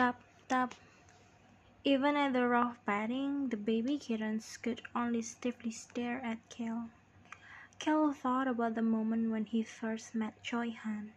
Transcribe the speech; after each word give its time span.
Tap, 0.00 0.18
tap. 0.48 0.74
Even 1.84 2.16
at 2.16 2.32
the 2.32 2.48
rough 2.48 2.78
patting, 2.86 3.50
the 3.50 3.56
baby 3.58 3.98
kittens 3.98 4.56
could 4.56 4.80
only 4.94 5.20
stiffly 5.20 5.70
stare 5.70 6.22
at 6.24 6.38
Cale. 6.48 6.88
Cale 7.78 8.14
thought 8.14 8.48
about 8.48 8.76
the 8.76 8.80
moment 8.80 9.30
when 9.30 9.44
he 9.44 9.62
first 9.62 10.14
met 10.14 10.42
Choi 10.42 10.70
Han. 10.70 11.12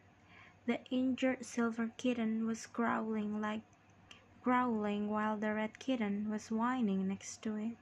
The 0.65 0.83
injured 0.91 1.45
silver 1.45 1.91
kitten 1.95 2.45
was 2.45 2.65
growling 2.65 3.39
like 3.39 3.61
growling 4.43 5.07
while 5.09 5.37
the 5.37 5.53
red 5.53 5.79
kitten 5.79 6.29
was 6.29 6.51
whining 6.51 7.07
next 7.07 7.41
to 7.43 7.55
it. 7.55 7.77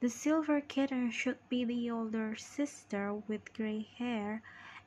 The 0.00 0.08
silver 0.08 0.62
kitten 0.62 1.10
should 1.10 1.36
be 1.50 1.66
the 1.66 1.90
older 1.90 2.34
sister 2.34 3.12
with 3.12 3.52
gray 3.52 3.86
hair, 3.98 4.40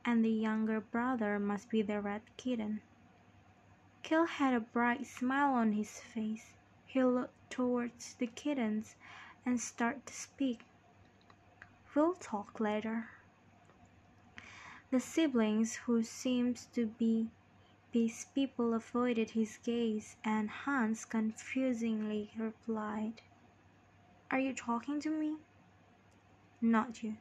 and 0.03 0.25
the 0.25 0.31
younger 0.31 0.81
brother 0.81 1.37
must 1.37 1.69
be 1.69 1.83
the 1.83 2.01
red 2.01 2.23
kitten. 2.37 2.81
Cale 4.03 4.25
had 4.25 4.53
a 4.53 4.59
bright 4.59 5.05
smile 5.05 5.53
on 5.53 5.73
his 5.73 5.99
face. 5.99 6.53
He 6.85 7.03
looked 7.03 7.51
towards 7.51 8.15
the 8.15 8.27
kittens 8.27 8.95
and 9.45 9.59
started 9.59 10.05
to 10.07 10.13
speak. 10.13 10.61
We'll 11.93 12.13
talk 12.15 12.59
later. 12.59 13.09
The 14.89 14.99
siblings, 14.99 15.75
who 15.75 16.03
seemed 16.03 16.57
to 16.73 16.87
be 16.87 17.29
these 17.91 18.25
people, 18.33 18.73
avoided 18.73 19.31
his 19.31 19.57
gaze, 19.63 20.17
and 20.23 20.49
Hans 20.49 21.05
confusingly 21.05 22.31
replied, 22.37 23.21
Are 24.29 24.39
you 24.39 24.53
talking 24.53 24.99
to 25.01 25.09
me? 25.09 25.37
Not 26.59 27.03
you. 27.03 27.17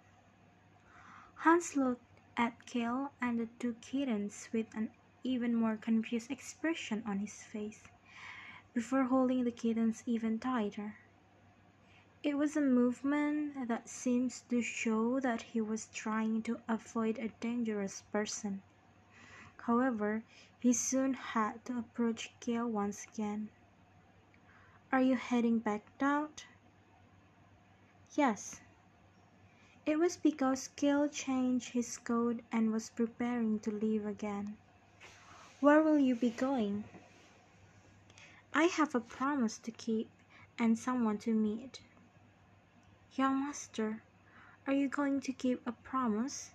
Hans 1.34 1.76
looked 1.76 2.20
at 2.36 2.66
Cale 2.66 3.12
and 3.20 3.38
the 3.38 3.48
two 3.58 3.74
kittens 3.80 4.48
with 4.52 4.66
an 4.74 4.90
even 5.22 5.54
more 5.54 5.76
confused 5.76 6.30
expression 6.30 7.02
on 7.06 7.18
his 7.18 7.42
face 7.42 7.82
before 8.74 9.04
holding 9.04 9.44
the 9.44 9.50
kittens 9.50 10.02
even 10.06 10.38
tighter. 10.38 10.96
It 12.22 12.36
was 12.36 12.56
a 12.56 12.60
movement 12.60 13.68
that 13.68 13.88
seems 13.88 14.42
to 14.50 14.60
show 14.60 15.20
that 15.20 15.42
he 15.42 15.60
was 15.60 15.86
trying 15.94 16.42
to 16.42 16.60
avoid 16.68 17.18
a 17.18 17.28
dangerous 17.40 18.02
person. 18.12 18.62
However, 19.66 20.22
he 20.58 20.72
soon 20.72 21.14
had 21.14 21.64
to 21.64 21.78
approach 21.78 22.32
Cale 22.40 22.68
once 22.68 23.06
again. 23.12 23.48
Are 24.92 25.00
you 25.00 25.16
heading 25.16 25.60
back 25.60 25.82
out? 26.00 26.44
Yes. 28.14 28.60
It 29.86 29.98
was 29.98 30.16
because 30.16 30.68
Cale 30.68 31.08
changed 31.08 31.70
his 31.70 31.96
coat 31.96 32.40
and 32.52 32.70
was 32.70 32.90
preparing 32.90 33.60
to 33.60 33.70
leave 33.70 34.04
again. 34.04 34.56
Where 35.60 35.82
will 35.82 35.98
you 35.98 36.14
be 36.14 36.30
going? 36.30 36.84
I 38.54 38.64
have 38.64 38.94
a 38.94 39.00
promise 39.00 39.58
to 39.58 39.70
keep 39.70 40.08
and 40.58 40.78
someone 40.78 41.18
to 41.18 41.34
meet. 41.34 41.80
Young 43.14 43.40
master, 43.40 44.02
are 44.66 44.72
you 44.72 44.88
going 44.88 45.20
to 45.20 45.32
keep 45.32 45.60
a 45.66 45.72
promise? 45.72 46.52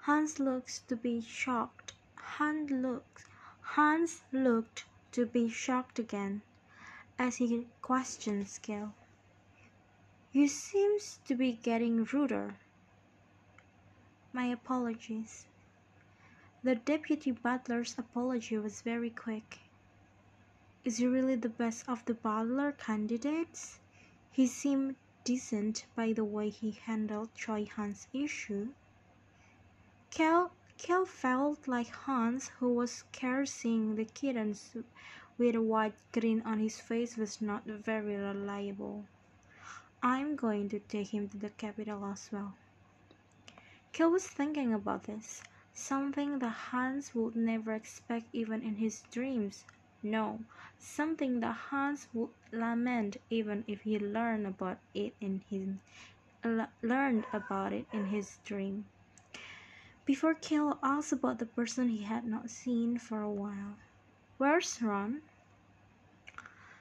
Hans 0.00 0.38
looks 0.38 0.80
to 0.88 0.96
be 0.96 1.22
shocked. 1.22 1.94
Hans 2.16 2.70
looks 2.70 3.24
Hans 3.60 4.22
looked 4.32 4.84
to 5.12 5.24
be 5.24 5.48
shocked 5.48 5.98
again 5.98 6.42
as 7.18 7.36
he 7.36 7.66
questioned 7.80 8.46
Cale. 8.60 8.92
You 10.32 10.48
seems 10.48 11.20
to 11.26 11.34
be 11.34 11.52
getting 11.52 12.04
ruder. 12.04 12.56
My 14.32 14.46
apologies. 14.46 15.46
The 16.64 16.74
deputy 16.74 17.30
butler's 17.30 17.96
apology 17.96 18.58
was 18.58 18.82
very 18.82 19.10
quick. 19.10 19.60
Is 20.84 20.96
he 20.96 21.06
really 21.06 21.36
the 21.36 21.48
best 21.48 21.88
of 21.88 22.04
the 22.04 22.14
butler 22.14 22.72
candidates? 22.72 23.78
He 24.32 24.48
seemed 24.48 24.96
decent 25.22 25.86
by 25.94 26.12
the 26.12 26.24
way 26.24 26.48
he 26.48 26.72
handled 26.72 27.32
Choi 27.34 27.66
Han's 27.76 28.08
issue. 28.12 28.72
Kel, 30.10 30.50
Kel 30.78 31.06
felt 31.06 31.68
like 31.68 31.90
Hans, 31.90 32.48
who 32.58 32.74
was 32.74 33.04
caressing 33.12 33.94
the 33.94 34.06
kittens 34.06 34.74
with 35.36 35.54
a 35.54 35.62
wide 35.62 35.94
grin 36.12 36.42
on 36.42 36.58
his 36.58 36.80
face, 36.80 37.16
was 37.16 37.40
not 37.40 37.66
very 37.66 38.16
reliable. 38.16 39.04
I'm 40.02 40.34
going 40.34 40.68
to 40.70 40.80
take 40.80 41.14
him 41.14 41.28
to 41.28 41.36
the 41.36 41.50
capital 41.50 42.04
as 42.04 42.30
well. 42.32 42.54
Kel 43.92 44.10
was 44.10 44.26
thinking 44.26 44.72
about 44.72 45.04
this, 45.04 45.40
something 45.78 46.40
that 46.40 46.70
Hans 46.70 47.14
would 47.14 47.36
never 47.36 47.72
expect 47.72 48.26
even 48.32 48.62
in 48.62 48.76
his 48.76 49.02
dreams. 49.10 49.64
No, 50.02 50.40
something 50.78 51.40
that 51.40 51.56
Hans 51.70 52.08
would 52.12 52.30
lament 52.52 53.16
even 53.30 53.64
if 53.66 53.82
he 53.82 53.98
learned 53.98 54.46
about 54.46 54.78
it 54.94 55.14
in 55.20 55.42
his 55.48 55.76
learned 56.82 57.26
about 57.32 57.72
it 57.72 57.86
in 57.92 58.06
his 58.06 58.38
dream. 58.44 58.86
Before 60.04 60.34
Cale 60.34 60.78
asked 60.82 61.12
about 61.12 61.38
the 61.38 61.46
person 61.46 61.88
he 61.88 62.02
had 62.02 62.24
not 62.24 62.50
seen 62.50 62.98
for 62.98 63.22
a 63.22 63.30
while. 63.30 63.76
Where's 64.38 64.80
Ron? 64.80 65.22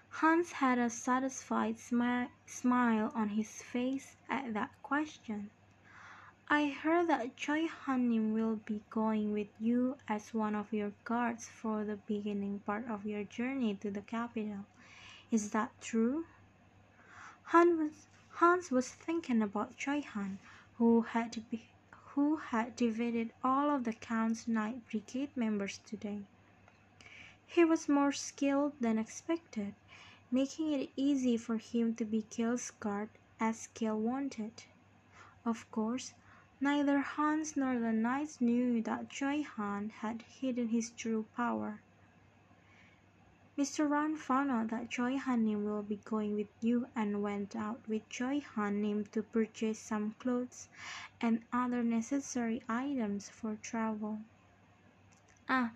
Hans 0.10 0.54
had 0.54 0.80
a 0.80 0.90
satisfied 0.90 1.76
smi 1.76 2.30
smile 2.46 3.12
on 3.14 3.30
his 3.30 3.62
face 3.62 4.16
at 4.30 4.54
that 4.54 4.72
question. 4.82 5.52
I 6.50 6.70
heard 6.70 7.10
that 7.10 7.36
Hannim 7.36 8.34
will 8.34 8.56
be 8.56 8.82
going 8.90 9.34
with 9.34 9.50
you 9.60 9.98
as 10.08 10.34
one 10.34 10.56
of 10.56 10.72
your 10.72 10.94
guards 11.04 11.50
for 11.50 11.84
the 11.84 11.98
beginning 11.98 12.60
part 12.60 12.88
of 12.88 13.06
your 13.06 13.26
journey 13.26 13.76
to 13.76 13.92
the 13.92 14.02
capital. 14.02 14.66
Is 15.30 15.52
that 15.52 15.72
true? 15.82 16.26
Hans 17.44 17.78
was, 17.78 18.08
Hans 18.30 18.72
was 18.72 18.90
thinking 18.90 19.42
about 19.42 19.76
Choi 19.76 20.00
Han, 20.02 20.40
who 20.78 21.02
had 21.02 21.44
be, 21.50 21.66
who 21.92 22.38
had 22.38 22.78
defeated 22.78 23.34
all 23.44 23.70
of 23.70 23.84
the 23.84 23.94
Count's 23.94 24.48
Knight 24.48 24.88
Brigade 24.90 25.36
members 25.36 25.82
today. 25.86 26.22
He 27.46 27.66
was 27.66 27.90
more 27.90 28.14
skilled 28.14 28.72
than 28.80 28.98
expected, 28.98 29.76
making 30.32 30.72
it 30.72 30.92
easy 30.96 31.36
for 31.36 31.58
him 31.58 31.94
to 31.96 32.06
be 32.06 32.22
Cale's 32.22 32.72
guard 32.72 33.10
as 33.38 33.68
Cale 33.74 34.00
wanted. 34.00 34.64
Of 35.46 35.70
course, 35.72 36.14
Neither 36.60 37.00
Hans 37.02 37.56
nor 37.56 37.80
the 37.80 37.94
knights 37.94 38.42
knew 38.42 38.82
that 38.82 39.16
Han 39.20 39.90
had 39.90 40.24
hidden 40.24 40.70
his 40.70 40.90
true 40.90 41.26
power. 41.36 41.82
Mr. 43.56 43.88
Ron 43.88 44.16
found 44.16 44.50
out 44.50 44.70
that 44.70 44.90
Choi 44.90 45.18
Hannim 45.18 45.66
will 45.66 45.84
be 45.84 46.00
going 46.04 46.36
with 46.36 46.48
you 46.62 46.88
and 46.96 47.22
went 47.22 47.56
out 47.56 47.80
with 47.88 48.10
Choi 48.10 48.40
Hannim 48.56 49.06
to 49.12 49.22
purchase 49.22 49.78
some 49.78 50.16
clothes 50.18 50.68
and 51.22 51.44
other 51.54 51.84
necessary 51.84 52.64
items 52.68 53.30
for 53.30 53.56
travel. 53.62 54.20
Ah, 55.48 55.72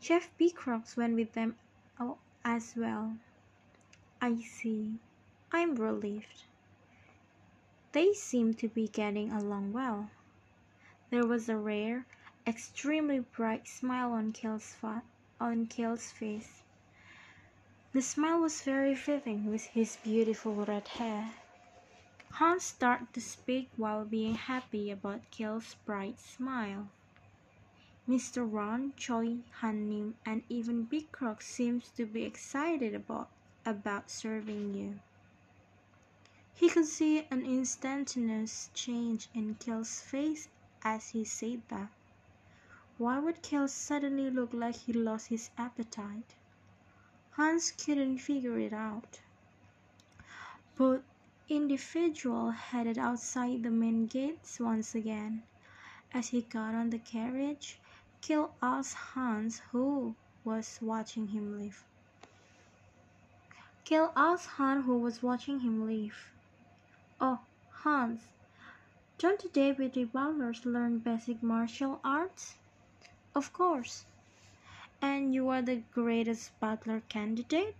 Chef 0.00 0.30
Beacrox 0.38 0.96
went 0.96 1.16
with 1.16 1.32
them 1.32 1.56
as 2.44 2.74
well. 2.76 3.16
I 4.20 4.40
see. 4.42 4.94
I'm 5.52 5.74
relieved. 5.74 6.44
They 7.92 8.12
seem 8.12 8.54
to 8.54 8.68
be 8.68 8.86
getting 8.86 9.32
along 9.32 9.72
well. 9.72 10.08
There 11.10 11.26
was 11.26 11.48
a 11.48 11.56
rare, 11.56 12.06
extremely 12.46 13.18
bright 13.18 13.66
smile 13.66 14.12
on 14.12 14.30
Cale's, 14.30 14.76
on 15.40 15.66
Cale's 15.66 16.12
face. 16.12 16.62
The 17.92 18.00
smile 18.00 18.38
was 18.38 18.62
very 18.62 18.94
fitting 18.94 19.46
with 19.46 19.64
his 19.64 19.96
beautiful 19.96 20.54
red 20.54 20.86
hair. 20.86 21.32
Hans 22.34 22.62
started 22.62 23.12
to 23.14 23.20
speak 23.20 23.70
while 23.76 24.04
being 24.04 24.36
happy 24.36 24.92
about 24.92 25.28
Cale's 25.32 25.74
bright 25.84 26.20
smile. 26.20 26.86
Mr. 28.08 28.48
Ron, 28.48 28.92
Choi, 28.96 29.38
Hannim, 29.62 30.14
and 30.24 30.44
even 30.48 30.84
Beacrox 30.86 31.42
seems 31.42 31.90
to 31.96 32.06
be 32.06 32.22
excited 32.22 32.94
about, 32.94 33.30
about 33.66 34.12
serving 34.12 34.74
you. 34.74 35.00
He 36.54 36.68
could 36.68 36.86
see 36.86 37.26
an 37.32 37.44
instantaneous 37.44 38.70
change 38.74 39.28
in 39.34 39.56
Cale's 39.56 40.00
face 40.00 40.46
as 40.82 41.10
he 41.10 41.24
said 41.24 41.62
that. 41.68 41.88
Why 42.98 43.18
would 43.18 43.42
Cale 43.42 43.68
suddenly 43.68 44.30
look 44.30 44.52
like 44.52 44.76
he 44.76 44.92
lost 44.92 45.28
his 45.28 45.50
appetite? 45.56 46.34
Hans 47.32 47.70
couldn't 47.70 48.18
figure 48.18 48.58
it 48.58 48.72
out. 48.72 49.20
Both 50.76 51.02
individual 51.48 52.50
headed 52.50 52.98
outside 52.98 53.62
the 53.62 53.70
main 53.70 54.06
gates 54.06 54.60
once 54.60 54.94
again. 54.94 55.42
As 56.12 56.28
he 56.28 56.42
got 56.42 56.74
on 56.74 56.90
the 56.90 56.98
carriage, 56.98 57.78
Cale 58.20 58.54
asked 58.62 58.94
Hans 58.94 59.60
who 59.72 60.14
was 60.44 60.78
watching 60.82 61.28
him 61.28 61.58
leave. 61.58 61.84
Cale 63.84 64.12
asked 64.14 64.46
Hans 64.46 64.84
who 64.84 64.98
was 64.98 65.22
watching 65.22 65.60
him 65.60 65.86
leave. 65.86 66.32
Oh, 67.20 67.40
Hans, 67.70 68.20
don't 69.20 69.52
the 69.52 70.04
butlers 70.04 70.64
learn 70.64 70.98
basic 70.98 71.42
martial 71.42 72.00
arts? 72.02 72.54
Of 73.34 73.52
course. 73.52 74.06
And 75.02 75.34
you 75.34 75.50
are 75.50 75.60
the 75.60 75.82
greatest 75.92 76.58
butler 76.58 77.02
candidate? 77.06 77.76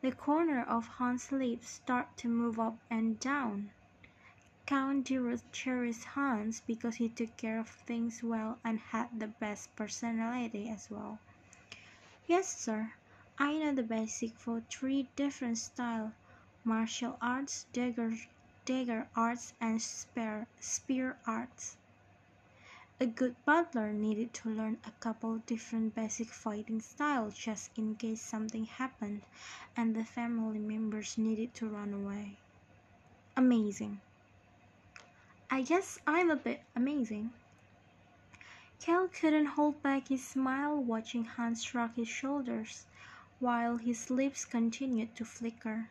The 0.00 0.12
corner 0.12 0.62
of 0.62 0.86
Hans's 0.96 1.30
lips 1.30 1.68
start 1.68 2.16
to 2.16 2.28
move 2.28 2.58
up 2.58 2.78
and 2.88 3.20
down. 3.20 3.70
Count 4.64 5.06
Deruth 5.06 5.42
cherished 5.52 6.04
Hans 6.04 6.62
because 6.66 6.94
he 6.94 7.10
took 7.10 7.36
care 7.36 7.60
of 7.60 7.68
things 7.68 8.22
well 8.22 8.58
and 8.64 8.78
had 8.78 9.20
the 9.20 9.28
best 9.28 9.76
personality 9.76 10.70
as 10.70 10.90
well. 10.90 11.18
Yes, 12.26 12.56
sir. 12.56 12.94
I 13.38 13.58
know 13.58 13.74
the 13.74 13.82
basic 13.82 14.38
for 14.38 14.62
three 14.70 15.08
different 15.16 15.58
styles 15.58 16.12
martial 16.64 17.18
arts, 17.20 17.66
dagger, 17.74 18.14
dagger 18.68 19.08
arts, 19.16 19.54
and 19.62 19.80
spear, 19.80 20.46
spear 20.60 21.16
arts. 21.26 21.78
A 23.00 23.06
good 23.06 23.34
butler 23.46 23.94
needed 23.94 24.34
to 24.34 24.50
learn 24.50 24.76
a 24.84 24.90
couple 25.00 25.38
different 25.46 25.94
basic 25.94 26.28
fighting 26.28 26.82
styles 26.82 27.34
just 27.34 27.70
in 27.78 27.94
case 27.94 28.20
something 28.20 28.66
happened 28.66 29.22
and 29.74 29.96
the 29.96 30.04
family 30.04 30.58
members 30.58 31.16
needed 31.16 31.54
to 31.54 31.66
run 31.66 31.94
away. 31.94 32.36
Amazing. 33.38 34.02
I 35.50 35.62
guess 35.62 35.98
I'm 36.06 36.30
a 36.30 36.36
bit 36.36 36.60
amazing. 36.76 37.30
Kel 38.80 39.08
couldn't 39.08 39.56
hold 39.56 39.82
back 39.82 40.08
his 40.08 40.28
smile 40.28 40.76
watching 40.76 41.24
Hans 41.24 41.64
shrug 41.64 41.94
his 41.94 42.08
shoulders 42.08 42.84
while 43.38 43.78
his 43.78 44.10
lips 44.10 44.44
continued 44.44 45.16
to 45.16 45.24
flicker. 45.24 45.88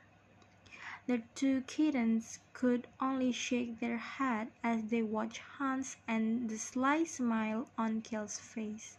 The 1.08 1.24
two 1.36 1.62
kittens 1.62 2.40
could 2.52 2.86
only 3.00 3.32
shake 3.32 3.80
their 3.80 3.96
head 3.98 4.52
as 4.62 4.90
they 4.90 5.02
watched 5.02 5.38
Hans 5.38 5.96
and 6.06 6.50
the 6.50 6.58
sly 6.58 7.06
smile 7.06 7.70
on 7.78 8.02
Kel's 8.02 8.38
face. 8.40 8.98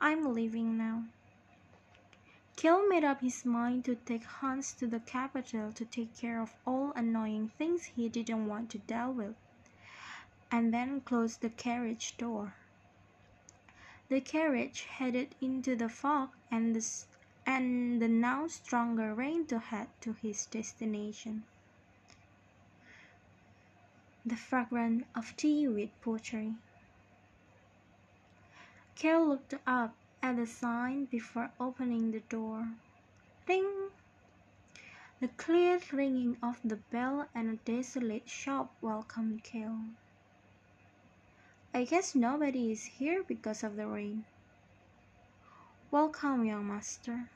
I'm 0.00 0.32
leaving 0.32 0.78
now. 0.78 1.04
Kel 2.56 2.88
made 2.88 3.04
up 3.04 3.20
his 3.20 3.44
mind 3.44 3.84
to 3.84 3.94
take 3.94 4.24
Hans 4.24 4.72
to 4.72 4.86
the 4.86 5.00
capital 5.00 5.70
to 5.72 5.84
take 5.84 6.16
care 6.16 6.40
of 6.40 6.54
all 6.66 6.92
annoying 6.96 7.50
things 7.58 7.84
he 7.84 8.08
didn't 8.08 8.46
want 8.46 8.70
to 8.70 8.78
deal 8.78 9.12
with 9.12 9.34
and 10.50 10.72
then 10.72 11.02
closed 11.02 11.42
the 11.42 11.50
carriage 11.50 12.16
door. 12.16 12.54
The 14.08 14.22
carriage 14.22 14.84
headed 14.84 15.34
into 15.42 15.76
the 15.76 15.90
fog 15.90 16.30
and 16.50 16.74
the, 16.74 17.04
and 17.46 18.00
the 18.00 18.08
now 18.08 18.46
stronger 18.46 19.14
rain 19.14 19.46
to 19.46 19.58
head 19.58 19.88
to 20.00 20.12
his 20.12 20.46
destination. 20.46 21.44
The 24.24 24.36
fragrance 24.36 25.04
of 25.14 25.36
tea 25.36 25.66
with 25.66 25.90
poetry. 26.00 26.54
Kel 28.94 29.26
looked 29.26 29.54
up 29.66 29.94
at 30.22 30.36
the 30.36 30.46
sign 30.46 31.06
before 31.06 31.50
opening 31.58 32.12
the 32.12 32.20
door. 32.20 32.68
Ding! 33.46 33.90
The 35.20 35.28
clear 35.28 35.80
ringing 35.92 36.36
of 36.42 36.58
the 36.64 36.76
bell 36.76 37.28
and 37.34 37.48
a 37.50 37.56
desolate 37.56 38.28
shop 38.28 38.74
welcomed 38.80 39.42
Kel. 39.44 39.78
I 41.74 41.84
guess 41.84 42.14
nobody 42.14 42.70
is 42.70 42.84
here 42.84 43.22
because 43.22 43.64
of 43.64 43.76
the 43.76 43.86
rain. 43.86 44.24
Welcome, 45.92 46.46
young 46.46 46.68
master. 46.68 47.28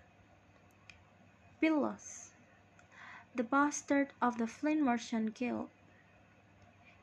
Billos, 1.61 2.31
the 3.35 3.45
bastard 3.45 4.15
of 4.23 4.39
the 4.39 4.47
Flynn 4.47 4.83
Merchant 4.83 5.35
Guild. 5.35 5.69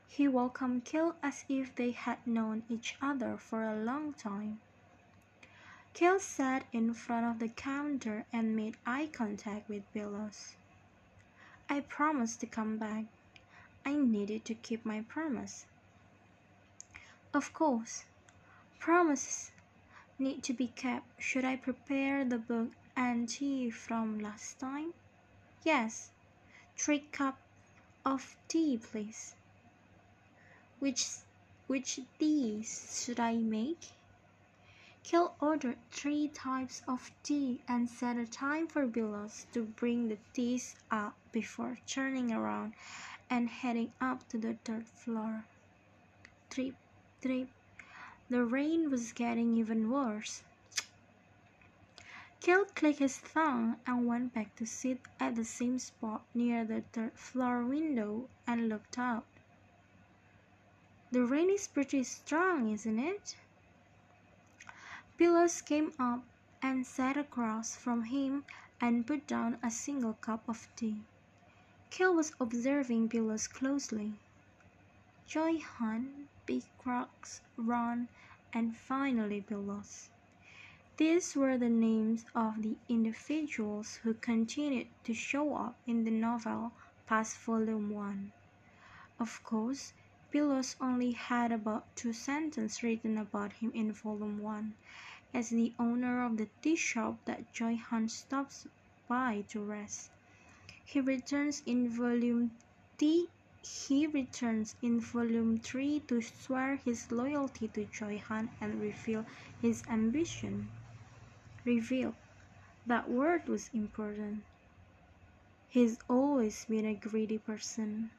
He 0.08 0.28
welcomed 0.28 0.84
Kel 0.84 1.16
as 1.22 1.46
if 1.48 1.76
they 1.76 1.92
had 1.92 2.26
known 2.26 2.64
each 2.70 2.98
other 3.04 3.38
for 3.38 3.62
a 3.62 3.76
long 3.76 4.14
time. 4.14 4.62
Kel 5.94 6.20
sat 6.20 6.66
in 6.74 6.92
front 6.96 7.28
of 7.28 7.38
the 7.38 7.50
counter 7.50 8.26
and 8.34 8.56
made 8.56 8.78
eye 8.84 9.12
contact 9.14 9.70
with 9.70 9.84
Billos. 9.94 10.56
I 11.70 11.82
promised 11.82 12.40
to 12.40 12.48
come 12.48 12.80
back. 12.80 13.06
I 13.86 13.94
needed 13.94 14.44
to 14.46 14.56
keep 14.56 14.84
my 14.84 15.02
promise. 15.02 15.68
Of 17.32 17.54
course, 17.54 18.06
promises 18.80 19.52
need 20.20 20.44
to 20.44 20.54
be 20.54 20.68
kept. 20.68 21.06
Should 21.22 21.46
I 21.46 21.56
prepare 21.56 22.24
the 22.26 22.38
book 22.38 22.72
and 22.96 23.28
tea 23.28 23.70
from 23.70 24.20
last 24.20 24.60
time? 24.60 24.94
Yes, 25.64 26.12
three 26.78 27.00
cup 27.12 27.38
of 28.06 28.36
tea, 28.48 28.78
please. 28.78 29.36
Which 30.80 31.08
which 31.68 32.00
teas 32.20 33.04
should 33.06 33.20
I 33.20 33.38
make? 33.38 33.92
Kel 35.04 35.36
ordered 35.42 35.78
three 35.92 36.30
types 36.30 36.82
of 36.88 37.12
tea 37.24 37.62
and 37.68 37.90
set 37.90 38.16
a 38.16 38.26
time 38.26 38.68
for 38.68 38.88
Billos 38.88 39.46
to 39.54 39.64
bring 39.64 40.08
the 40.08 40.18
teas 40.34 40.76
up 40.92 41.16
before 41.32 41.80
turning 41.88 42.32
around 42.32 42.74
and 43.30 43.50
heading 43.50 43.92
up 44.00 44.28
to 44.30 44.38
the 44.38 44.54
third 44.64 44.88
floor. 44.88 45.46
Trip 46.50 46.76
trip. 47.22 47.50
The 48.30 48.46
rain 48.46 48.90
was 48.90 49.12
getting 49.12 49.58
even 49.58 49.92
worse. 49.92 50.44
Kel 52.40 52.66
clicked 52.66 53.00
his 53.00 53.22
tongue 53.22 53.78
and 53.86 54.08
went 54.08 54.34
back 54.34 54.56
to 54.58 54.66
sit 54.66 55.00
at 55.20 55.36
the 55.36 55.46
same 55.46 55.80
spot 55.80 56.24
near 56.34 56.66
the 56.66 56.82
third 56.94 57.14
floor 57.14 57.64
window 57.64 58.28
and 58.48 58.70
looked 58.70 58.98
out. 58.98 59.26
The 61.12 61.26
rain 61.26 61.50
is 61.50 61.68
pretty 61.68 62.04
strong, 62.04 62.72
isn't 62.72 63.00
it? 63.00 63.36
Billos 65.18 65.62
came 65.62 65.94
up 66.00 66.24
and 66.62 66.88
sat 66.88 67.18
across 67.18 67.76
from 67.76 68.04
him 68.04 68.46
and 68.82 69.06
put 69.06 69.28
down 69.28 69.58
a 69.62 69.70
single 69.70 70.14
cup 70.14 70.48
of 70.50 70.68
tea. 70.76 71.04
Kel 71.92 72.16
was 72.16 72.34
observing 72.40 73.10
Billos 73.10 73.48
closely. 73.48 74.14
Choi 75.28 75.60
Han 75.60 76.23
Big 76.46 76.64
Crux, 76.78 77.40
Ron, 77.56 78.10
and 78.52 78.76
finally 78.76 79.40
Billos. 79.40 80.10
These 80.98 81.36
were 81.36 81.58
the 81.58 81.70
names 81.70 82.26
of 82.36 82.62
the 82.62 82.76
individuals 82.90 83.96
who 84.04 84.14
continued 84.14 84.88
to 85.06 85.14
show 85.14 85.56
up 85.56 85.78
in 85.88 86.04
the 86.04 86.12
novel 86.12 86.74
past 87.08 87.38
volume 87.38 87.90
1. 87.90 88.32
Of 89.20 89.42
course, 89.44 89.94
Billos 90.32 90.76
only 90.82 91.12
had 91.14 91.52
about 91.52 91.96
two 91.96 92.12
sentences 92.12 92.84
written 92.84 93.18
about 93.18 93.54
him 93.54 93.72
in 93.74 93.94
volume 93.94 94.40
1 94.40 94.74
as 95.34 95.50
the 95.50 95.74
owner 95.80 96.24
of 96.26 96.38
the 96.38 96.50
tea 96.62 96.76
shop 96.76 97.24
that 97.26 97.54
Choi 97.54 97.76
Han 97.76 98.10
stops 98.10 98.68
by 99.08 99.46
to 99.48 99.64
rest. 99.64 100.12
He 100.84 101.00
returns 101.00 101.64
in 101.66 101.90
volume 101.90 102.52
T 102.98 103.30
he 103.64 104.08
returns 104.08 104.76
in 104.82 105.00
volume 105.00 105.58
3 105.58 106.02
to 106.02 106.22
swear 106.22 106.76
his 106.76 107.12
loyalty 107.12 107.68
to 107.70 107.86
Choi 107.86 108.18
Han 108.28 108.50
and 108.60 108.82
reveal 108.82 109.26
his 109.62 109.84
ambition. 109.90 110.70
Reveal. 111.64 112.14
That 112.86 113.10
word 113.10 113.48
was 113.48 113.70
important. 113.74 114.44
He's 115.70 115.98
always 116.10 116.66
been 116.66 116.86
a 116.86 116.94
greedy 116.94 117.38
person. 117.38 118.12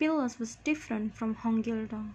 Billos 0.00 0.38
was 0.38 0.56
different 0.56 1.14
from 1.14 1.34
Hong 1.34 1.62
Gildong. 1.62 2.14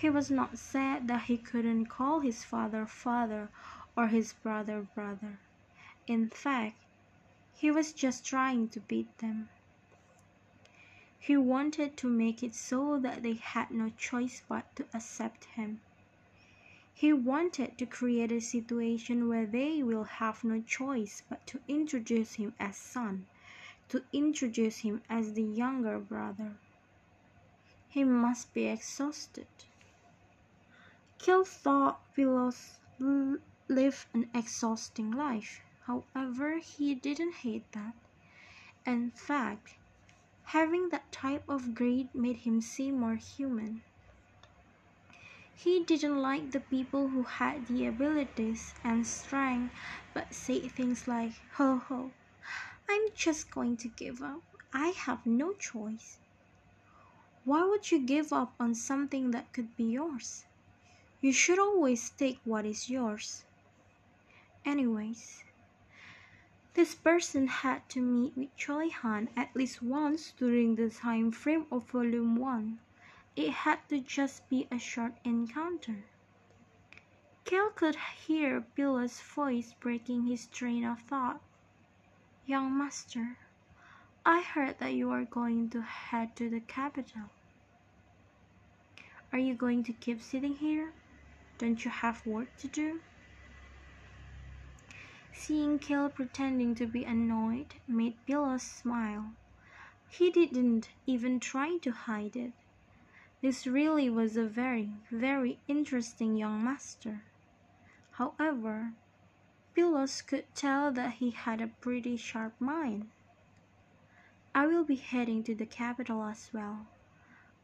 He 0.00 0.08
was 0.08 0.30
not 0.30 0.58
sad 0.58 1.08
that 1.08 1.24
he 1.24 1.36
couldn't 1.36 1.86
call 1.86 2.20
his 2.20 2.44
father 2.44 2.86
father 2.86 3.48
or 3.96 4.06
his 4.06 4.32
brother 4.32 4.86
brother. 4.94 5.40
In 6.06 6.28
fact, 6.30 6.76
he 7.56 7.72
was 7.72 7.92
just 7.92 8.24
trying 8.24 8.68
to 8.68 8.80
beat 8.80 9.18
them. 9.18 9.48
He 11.20 11.36
wanted 11.36 11.96
to 11.96 12.08
make 12.08 12.44
it 12.44 12.54
so 12.54 12.98
that 13.00 13.24
they 13.24 13.34
had 13.34 13.72
no 13.72 13.90
choice 13.90 14.42
but 14.48 14.76
to 14.76 14.86
accept 14.94 15.46
him. 15.46 15.80
He 16.94 17.12
wanted 17.12 17.76
to 17.78 17.86
create 17.86 18.30
a 18.30 18.40
situation 18.40 19.28
where 19.28 19.44
they 19.46 19.82
will 19.82 20.04
have 20.04 20.44
no 20.44 20.60
choice 20.60 21.22
but 21.28 21.44
to 21.48 21.60
introduce 21.66 22.34
him 22.34 22.54
as 22.60 22.76
son, 22.76 23.26
to 23.88 24.04
introduce 24.12 24.78
him 24.78 25.02
as 25.08 25.34
the 25.34 25.42
younger 25.42 25.98
brother. 25.98 26.56
He 27.88 28.04
must 28.04 28.54
be 28.54 28.66
exhausted. 28.66 29.48
Kel 31.18 31.44
thought 31.44 32.00
Billos 32.14 32.78
lived 33.68 34.06
an 34.14 34.30
exhausting 34.32 35.10
life. 35.10 35.60
However, 35.86 36.58
he 36.58 36.94
didn't 36.94 37.34
hate 37.42 37.70
that. 37.72 37.94
In 38.86 39.10
fact, 39.10 39.74
Having 40.52 40.88
that 40.88 41.12
type 41.12 41.44
of 41.46 41.74
greed 41.74 42.14
made 42.14 42.38
him 42.38 42.62
seem 42.62 42.98
more 42.98 43.16
human. 43.16 43.82
He 45.54 45.84
didn't 45.84 46.22
like 46.22 46.52
the 46.52 46.60
people 46.60 47.08
who 47.08 47.24
had 47.24 47.66
the 47.66 47.84
abilities 47.84 48.72
and 48.82 49.06
strength 49.06 49.74
but 50.14 50.32
said 50.32 50.72
things 50.72 51.06
like, 51.06 51.32
ho 51.56 51.76
ho, 51.76 52.12
I'm 52.88 53.08
just 53.14 53.50
going 53.50 53.76
to 53.76 53.88
give 53.88 54.22
up. 54.22 54.40
I 54.72 54.88
have 54.88 55.26
no 55.26 55.52
choice. 55.52 56.16
Why 57.44 57.64
would 57.64 57.90
you 57.90 58.06
give 58.06 58.32
up 58.32 58.54
on 58.58 58.74
something 58.74 59.32
that 59.32 59.52
could 59.52 59.76
be 59.76 59.84
yours? 59.84 60.46
You 61.20 61.32
should 61.34 61.58
always 61.58 62.08
take 62.08 62.40
what 62.44 62.64
is 62.64 62.88
yours. 62.88 63.44
Anyways, 64.64 65.44
this 66.74 66.94
person 66.94 67.46
had 67.46 67.88
to 67.88 68.00
meet 68.00 68.36
with 68.36 68.54
Choi 68.56 68.90
Han 68.90 69.28
at 69.36 69.54
least 69.54 69.82
once 69.82 70.32
during 70.32 70.76
the 70.76 70.90
time 70.90 71.32
frame 71.32 71.66
of 71.72 71.90
Volume 71.90 72.36
1. 72.36 72.78
It 73.36 73.50
had 73.50 73.88
to 73.88 74.00
just 74.00 74.48
be 74.48 74.68
a 74.70 74.78
short 74.78 75.14
encounter. 75.24 76.04
Cale 77.44 77.70
could 77.70 77.96
hear 78.26 78.66
Billos' 78.76 79.22
voice 79.22 79.74
breaking 79.80 80.26
his 80.26 80.46
train 80.48 80.84
of 80.84 81.00
thought. 81.00 81.40
Young 82.46 82.76
master, 82.76 83.38
I 84.26 84.42
heard 84.42 84.78
that 84.80 84.92
you 84.92 85.10
are 85.10 85.24
going 85.24 85.70
to 85.70 85.80
head 85.80 86.36
to 86.36 86.50
the 86.50 86.60
capital. 86.60 87.30
Are 89.32 89.38
you 89.38 89.54
going 89.54 89.84
to 89.84 89.92
keep 89.92 90.20
sitting 90.20 90.56
here? 90.56 90.92
Don't 91.56 91.84
you 91.84 91.90
have 91.90 92.26
work 92.26 92.54
to 92.58 92.68
do? 92.68 93.00
Seeing 95.40 95.78
Cale 95.78 96.10
pretending 96.10 96.74
to 96.74 96.86
be 96.86 97.04
annoyed 97.04 97.76
made 97.86 98.16
Billos 98.26 98.60
smile. 98.60 99.34
He 100.08 100.32
didn't 100.32 100.88
even 101.06 101.38
try 101.38 101.78
to 101.78 101.92
hide 101.92 102.34
it. 102.34 102.52
This 103.40 103.64
really 103.64 104.10
was 104.10 104.36
a 104.36 104.44
very, 104.44 104.90
very 105.12 105.60
interesting 105.68 106.36
young 106.36 106.64
master. 106.64 107.22
However, 108.10 108.94
Billos 109.76 110.26
could 110.26 110.52
tell 110.56 110.90
that 110.90 111.14
he 111.14 111.30
had 111.30 111.60
a 111.60 111.68
pretty 111.68 112.16
sharp 112.16 112.60
mind. 112.60 113.08
I 114.56 114.66
will 114.66 114.84
be 114.84 114.96
heading 114.96 115.44
to 115.44 115.54
the 115.54 115.66
capital 115.66 116.24
as 116.24 116.50
well. 116.52 116.88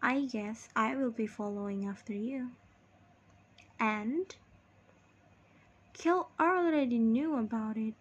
I 0.00 0.26
guess 0.26 0.68
I 0.76 0.94
will 0.94 1.10
be 1.10 1.26
following 1.26 1.84
after 1.84 2.14
you. 2.14 2.52
And 3.80 4.34
Cale 5.94 6.28
already 6.40 6.98
knew 6.98 7.36
about 7.36 7.76
it. 7.76 7.94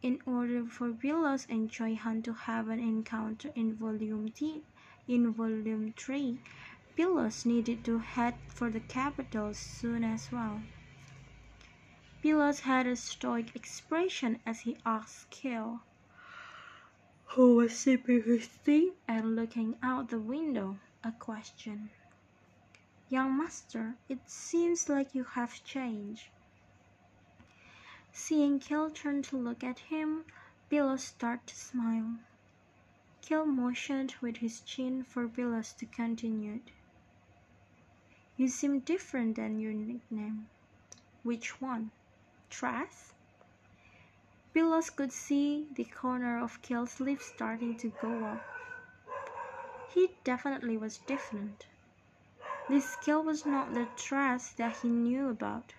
In 0.00 0.18
order 0.24 0.64
for 0.64 0.90
Billos 0.90 1.46
and 1.50 1.70
Choi 1.70 1.94
Han 1.94 2.22
to 2.22 2.32
have 2.32 2.68
an 2.68 2.78
encounter 2.78 3.50
in 3.54 3.74
Volume 3.74 4.30
T, 4.30 4.62
in 5.06 5.32
Volume 5.34 5.92
3, 5.92 6.38
Billos 6.96 7.44
needed 7.44 7.84
to 7.84 7.98
head 7.98 8.34
for 8.48 8.70
the 8.70 8.80
capital 8.80 9.52
soon 9.52 10.04
as 10.04 10.32
well. 10.32 10.62
Billos 12.22 12.60
had 12.60 12.86
a 12.86 12.96
stoic 12.96 13.54
expression 13.54 14.40
as 14.46 14.60
he 14.60 14.78
asked 14.86 15.28
Cale, 15.28 15.80
who 17.36 17.56
was 17.56 17.78
sipping 17.78 18.22
his 18.22 18.48
tea 18.64 18.92
and 19.06 19.36
looking 19.36 19.76
out 19.82 20.08
the 20.08 20.18
window, 20.18 20.78
a 21.04 21.12
question. 21.12 21.90
Young 23.10 23.36
master, 23.36 23.96
it 24.08 24.18
seems 24.26 24.88
like 24.88 25.14
you 25.14 25.24
have 25.24 25.62
changed. 25.62 26.24
Seeing 28.20 28.58
Cale 28.58 28.90
turn 28.90 29.22
to 29.22 29.36
look 29.38 29.62
at 29.62 29.78
him, 29.78 30.24
Billos 30.68 31.02
started 31.04 31.46
to 31.46 31.54
smile. 31.54 32.18
Cale 33.22 33.46
motioned 33.46 34.16
with 34.20 34.38
his 34.38 34.60
chin 34.60 35.04
for 35.04 35.28
Billos 35.28 35.72
to 35.78 35.86
continue. 35.86 36.60
You 38.36 38.48
seem 38.48 38.80
different 38.80 39.36
than 39.36 39.60
your 39.60 39.72
nickname. 39.72 40.48
Which 41.22 41.60
one? 41.60 41.92
Trash? 42.50 43.12
Billos 44.52 44.90
could 44.90 45.12
see 45.12 45.68
the 45.72 45.84
corner 45.84 46.42
of 46.42 46.60
Cale's 46.60 46.98
lip 46.98 47.22
starting 47.22 47.76
to 47.76 47.88
go 47.88 48.24
up. 48.24 48.40
He 49.86 50.08
definitely 50.24 50.76
was 50.76 50.98
different. 50.98 51.66
This 52.68 52.96
Cale 52.96 53.22
was 53.22 53.46
not 53.46 53.74
the 53.74 53.86
Trash 53.94 54.54
that 54.54 54.72
he 54.72 54.88
knew 54.88 55.28
about. 55.28 55.72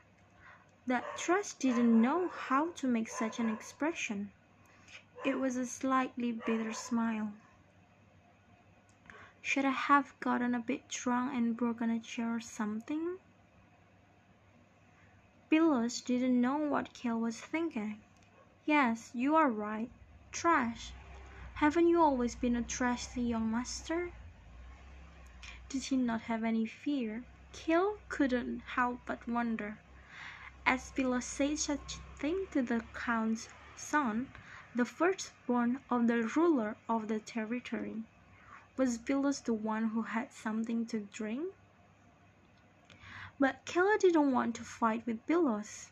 That 0.89 1.05
Trash 1.15 1.53
didn't 1.53 2.01
know 2.01 2.29
how 2.29 2.71
to 2.71 2.87
make 2.87 3.09
such 3.09 3.37
an 3.37 3.47
expression. 3.47 4.31
It 5.23 5.37
was 5.37 5.55
a 5.55 5.67
slightly 5.67 6.31
bitter 6.31 6.73
smile. 6.73 7.31
Should 9.43 9.65
I 9.65 9.69
have 9.69 10.19
gotten 10.19 10.55
a 10.55 10.59
bit 10.59 10.89
drunk 10.89 11.35
and 11.35 11.55
broken 11.55 11.91
a 11.91 11.99
chair 11.99 12.33
or 12.33 12.39
something? 12.39 13.17
Billos 15.51 16.01
didn't 16.03 16.41
know 16.41 16.57
what 16.57 16.95
Cale 16.95 17.19
was 17.19 17.39
thinking. 17.39 18.01
Yes, 18.65 19.11
you 19.13 19.35
are 19.35 19.51
right. 19.51 19.91
Trash. 20.31 20.91
Haven't 21.53 21.87
you 21.87 22.01
always 22.01 22.33
been 22.33 22.55
a 22.55 22.63
trashy 22.63 23.21
young 23.21 23.51
master? 23.51 24.09
Did 25.69 25.83
he 25.83 25.97
not 25.97 26.21
have 26.21 26.43
any 26.43 26.65
fear? 26.65 27.21
Cale 27.53 27.97
couldn't 28.09 28.63
help 28.73 29.01
but 29.05 29.27
wonder. 29.27 29.77
As 30.71 30.91
Billos 30.91 31.23
said 31.25 31.57
such 31.57 31.95
a 31.95 32.19
thing 32.19 32.45
to 32.51 32.61
the 32.61 32.81
Count's 32.93 33.49
son, 33.75 34.29
the 34.75 34.85
firstborn 34.85 35.79
of 35.89 36.05
the 36.05 36.21
ruler 36.35 36.77
of 36.87 37.07
the 37.07 37.19
territory, 37.19 38.03
was 38.77 38.99
Billos 38.99 39.41
the 39.41 39.55
one 39.55 39.85
who 39.89 40.03
had 40.03 40.31
something 40.31 40.85
to 40.85 40.99
drink? 40.99 41.55
But 43.39 43.65
Cale 43.65 43.97
didn't 43.97 44.31
want 44.31 44.57
to 44.57 44.63
fight 44.63 45.07
with 45.07 45.25
Billos. 45.25 45.89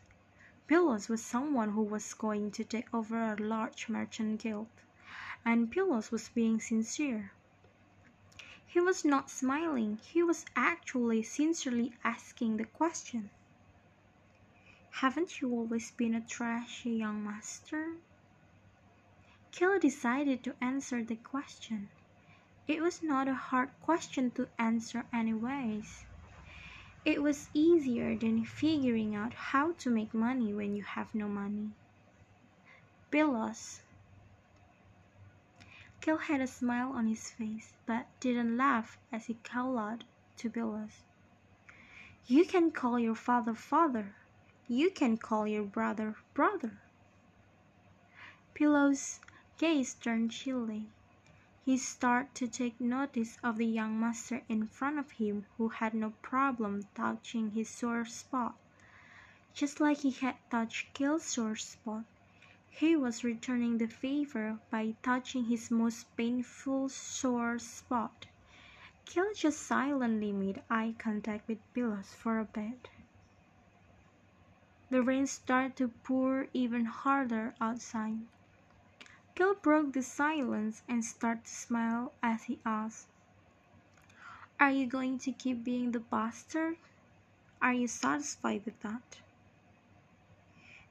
Billos 0.68 1.08
was 1.08 1.24
someone 1.24 1.70
who 1.72 1.82
was 1.82 2.14
going 2.14 2.52
to 2.52 2.62
take 2.62 2.94
over 2.94 3.20
a 3.20 3.34
large 3.34 3.88
merchant 3.88 4.40
guild, 4.40 4.68
and 5.44 5.68
Billos 5.68 6.12
was 6.12 6.28
being 6.28 6.60
sincere. 6.60 7.32
He 8.64 8.78
was 8.78 9.04
not 9.04 9.28
smiling, 9.28 9.96
he 9.96 10.22
was 10.22 10.44
actually 10.54 11.24
sincerely 11.24 11.94
asking 12.04 12.58
the 12.58 12.64
question. 12.64 13.30
Haven't 14.90 15.40
you 15.40 15.52
always 15.52 15.90
been 15.92 16.14
a 16.14 16.20
trashy 16.20 16.90
young 16.90 17.24
master? 17.24 17.94
Cale 19.52 19.78
decided 19.78 20.42
to 20.44 20.54
answer 20.60 21.02
the 21.02 21.16
question. 21.16 21.88
It 22.66 22.82
was 22.82 23.02
not 23.02 23.28
a 23.28 23.34
hard 23.34 23.70
question 23.82 24.30
to 24.32 24.48
answer 24.58 25.06
anyways. 25.12 26.04
It 27.04 27.22
was 27.22 27.48
easier 27.54 28.16
than 28.16 28.44
figuring 28.44 29.14
out 29.14 29.32
how 29.32 29.72
to 29.72 29.90
make 29.90 30.12
money 30.12 30.52
when 30.52 30.76
you 30.76 30.82
have 30.82 31.14
no 31.14 31.28
money. 31.28 31.70
Billos. 33.10 33.80
Cale 36.00 36.18
had 36.18 36.40
a 36.40 36.46
smile 36.46 36.92
on 36.92 37.06
his 37.06 37.30
face, 37.30 37.72
but 37.86 38.06
didn't 38.20 38.56
laugh 38.56 38.98
as 39.10 39.26
he 39.26 39.34
called 39.34 39.78
out 39.78 40.04
to 40.36 40.50
Billos. 40.50 41.04
You 42.26 42.44
can 42.44 42.70
call 42.70 42.98
your 42.98 43.14
father 43.14 43.54
father. 43.54 44.14
You 44.70 44.90
can 44.90 45.16
call 45.16 45.46
your 45.46 45.62
brother 45.62 46.16
brother. 46.34 46.78
Billos' 48.52 49.18
gaze 49.56 49.94
turned 49.94 50.30
chilly. 50.30 50.90
He 51.64 51.78
started 51.78 52.34
to 52.34 52.48
take 52.48 52.78
notice 52.78 53.38
of 53.42 53.56
the 53.56 53.64
young 53.64 53.98
master 53.98 54.42
in 54.46 54.66
front 54.66 54.98
of 54.98 55.12
him 55.12 55.46
who 55.56 55.70
had 55.70 55.94
no 55.94 56.10
problem 56.20 56.82
touching 56.94 57.52
his 57.52 57.70
sore 57.70 58.04
spot. 58.04 58.56
Just 59.54 59.80
like 59.80 60.00
he 60.00 60.10
had 60.10 60.36
touched 60.50 60.92
Cale's 60.92 61.24
sore 61.24 61.56
spot, 61.56 62.04
he 62.68 62.94
was 62.94 63.24
returning 63.24 63.78
the 63.78 63.86
favor 63.88 64.58
by 64.70 64.96
touching 65.02 65.46
his 65.46 65.70
most 65.70 66.14
painful 66.14 66.90
sore 66.90 67.58
spot. 67.58 68.26
Cale 69.06 69.32
just 69.34 69.62
silently 69.62 70.30
made 70.30 70.62
eye 70.68 70.94
contact 70.98 71.48
with 71.48 71.58
Billos 71.72 72.14
for 72.14 72.38
a 72.38 72.44
bit. 72.44 72.90
The 74.90 75.02
rain 75.02 75.26
started 75.26 75.76
to 75.76 75.88
pour 75.88 76.48
even 76.54 76.86
harder 76.86 77.54
outside. 77.60 78.20
Cale 79.34 79.54
broke 79.54 79.92
the 79.92 80.02
silence 80.02 80.82
and 80.88 81.04
started 81.04 81.44
to 81.44 81.50
smile 81.50 82.12
as 82.22 82.44
he 82.44 82.58
asked, 82.64 83.06
Are 84.58 84.70
you 84.70 84.86
going 84.86 85.18
to 85.18 85.32
keep 85.32 85.62
being 85.62 85.92
the 85.92 86.00
bastard? 86.00 86.76
Are 87.60 87.74
you 87.74 87.86
satisfied 87.86 88.64
with 88.64 88.80
that? 88.80 89.18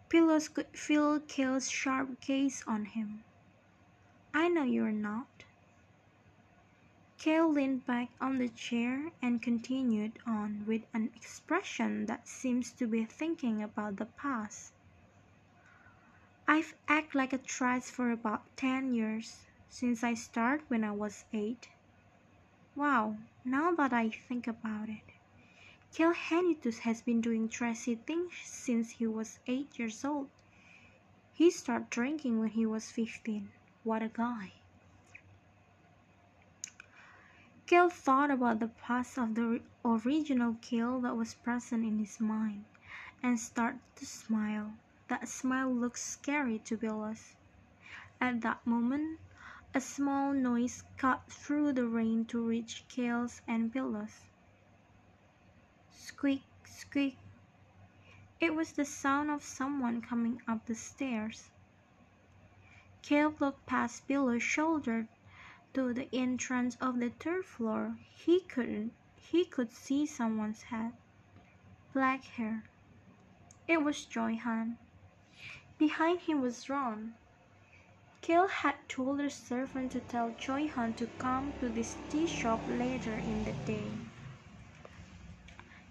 Billos 0.09 0.47
could 0.47 0.67
feel 0.77 1.19
Cale's 1.19 1.69
sharp 1.69 2.21
gaze 2.21 2.63
on 2.67 2.85
him. 2.85 3.23
I 4.33 4.47
know 4.47 4.63
you're 4.63 4.91
not. 4.91 5.43
Cale 7.17 7.49
leaned 7.49 7.83
back 7.87 8.09
on 8.21 8.37
the 8.37 8.47
chair 8.47 9.11
and 9.23 9.41
continued 9.41 10.19
on 10.27 10.65
with 10.67 10.83
an 10.93 11.09
expression 11.15 12.05
that 12.05 12.27
seems 12.27 12.71
to 12.73 12.85
be 12.85 13.05
thinking 13.05 13.63
about 13.63 13.95
the 13.95 14.05
past. 14.05 14.71
I've 16.47 16.75
acted 16.87 17.15
like 17.15 17.33
a 17.33 17.39
trash 17.39 17.85
for 17.85 18.11
about 18.11 18.55
10 18.55 18.93
years, 18.93 19.47
since 19.67 20.03
I 20.03 20.13
started 20.13 20.69
when 20.69 20.83
I 20.83 20.91
was 20.91 21.25
8. 21.33 21.67
Wow, 22.75 23.17
now 23.43 23.71
that 23.71 23.93
I 23.93 24.09
think 24.11 24.47
about 24.47 24.87
it, 24.87 25.13
Cale 25.91 26.13
Henituse 26.13 26.79
has 26.79 27.01
been 27.01 27.19
doing 27.19 27.49
trashy 27.49 27.95
things 27.95 28.33
since 28.45 28.91
he 28.91 29.07
was 29.07 29.39
8 29.47 29.79
years 29.79 30.05
old. 30.05 30.29
He 31.33 31.49
started 31.49 31.89
drinking 31.89 32.39
when 32.39 32.49
he 32.49 32.67
was 32.67 32.91
15. 32.91 33.49
What 33.83 34.03
a 34.03 34.09
guy. 34.09 34.53
Cale 37.67 37.89
thought 37.89 38.31
about 38.31 38.61
the 38.61 38.69
past 38.69 39.17
of 39.17 39.35
the 39.35 39.61
original 39.83 40.55
Cale 40.61 41.01
that 41.01 41.17
was 41.17 41.33
present 41.33 41.83
in 41.83 41.99
his 41.99 42.17
mind 42.17 42.63
and 43.21 43.37
started 43.37 43.81
to 43.97 44.05
smile. 44.05 44.71
That 45.09 45.27
smile 45.27 45.75
looked 45.75 45.99
scary 45.99 46.59
to 46.59 46.77
Billos. 46.77 47.35
At 48.21 48.39
that 48.39 48.65
moment, 48.65 49.19
a 49.73 49.81
small 49.81 50.31
noise 50.31 50.85
cut 50.95 51.29
through 51.29 51.73
the 51.73 51.85
rain 51.85 52.23
to 52.27 52.39
reach 52.39 52.85
Cale's 52.87 53.41
and 53.49 53.69
Billos. 53.69 54.29
Squeak, 55.91 56.45
squeak. 56.63 57.17
It 58.39 58.55
was 58.55 58.71
the 58.71 58.85
sound 58.85 59.29
of 59.29 59.43
someone 59.43 60.01
coming 60.01 60.41
up 60.47 60.67
the 60.67 60.75
stairs. 60.75 61.51
Cale 63.01 63.35
looked 63.41 63.65
past 63.65 64.07
Billos's 64.07 64.41
shoulder 64.41 65.09
to 65.77 65.93
the 65.93 66.09
entrance 66.11 66.75
of 66.81 66.99
the 66.99 67.11
third 67.11 67.45
floor. 67.45 67.95
He 68.25 68.39
couldn't. 68.39 68.93
He 69.15 69.45
could 69.45 69.71
see 69.71 70.07
someone's 70.07 70.63
head. 70.63 70.93
Black 71.93 72.23
hair. 72.23 72.63
It 73.67 73.83
was 73.83 74.03
Choi 74.05 74.37
Han. 74.37 74.79
Behind 75.77 76.21
him 76.21 76.41
was 76.41 76.67
Ron. 76.67 77.13
Cale 78.21 78.47
had 78.47 78.73
told 78.89 79.19
the 79.19 79.29
servant 79.29 79.91
to 79.91 80.01
tell 80.01 80.33
Choi 80.33 80.67
Han 80.69 80.95
to 80.95 81.05
come 81.19 81.53
to 81.59 81.69
this 81.69 81.97
tea 82.09 82.25
shop 82.25 82.63
later 82.67 83.15
in 83.19 83.43
the 83.43 83.53
day. 83.63 83.91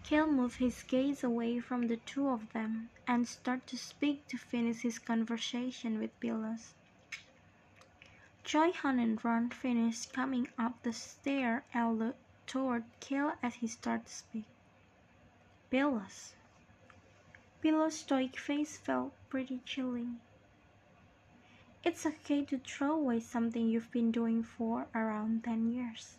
Cale 0.02 0.26
moved 0.26 0.58
his 0.58 0.82
gaze 0.82 1.22
away 1.22 1.60
from 1.60 1.86
the 1.86 1.96
two 1.98 2.26
of 2.28 2.52
them 2.52 2.90
and 3.06 3.28
started 3.28 3.68
to 3.68 3.76
speak 3.76 4.26
to 4.26 4.36
finish 4.36 4.82
his 4.82 4.98
conversation 4.98 6.00
with 6.00 6.18
Billos. 6.18 6.74
Choi 8.46 8.70
Han 8.70 9.00
and 9.00 9.24
Ron 9.24 9.50
finished 9.50 10.12
coming 10.12 10.46
up 10.56 10.80
the 10.84 10.92
stair 10.92 11.64
and 11.74 11.98
looked 11.98 12.46
toward 12.46 12.84
Cale 13.00 13.32
as 13.42 13.56
he 13.56 13.66
started 13.66 14.06
to 14.06 14.12
speak. 14.12 14.44
Billos. 15.68 16.34
Billos' 17.60 17.98
stoic 17.98 18.38
face 18.38 18.76
felt 18.76 19.12
pretty 19.28 19.62
chilly. 19.64 20.06
It's 21.82 22.06
okay 22.06 22.44
to 22.44 22.58
throw 22.58 22.92
away 22.92 23.18
something 23.18 23.68
you've 23.68 23.90
been 23.90 24.12
doing 24.12 24.44
for 24.44 24.86
around 24.94 25.42
ten 25.42 25.72
years. 25.72 26.14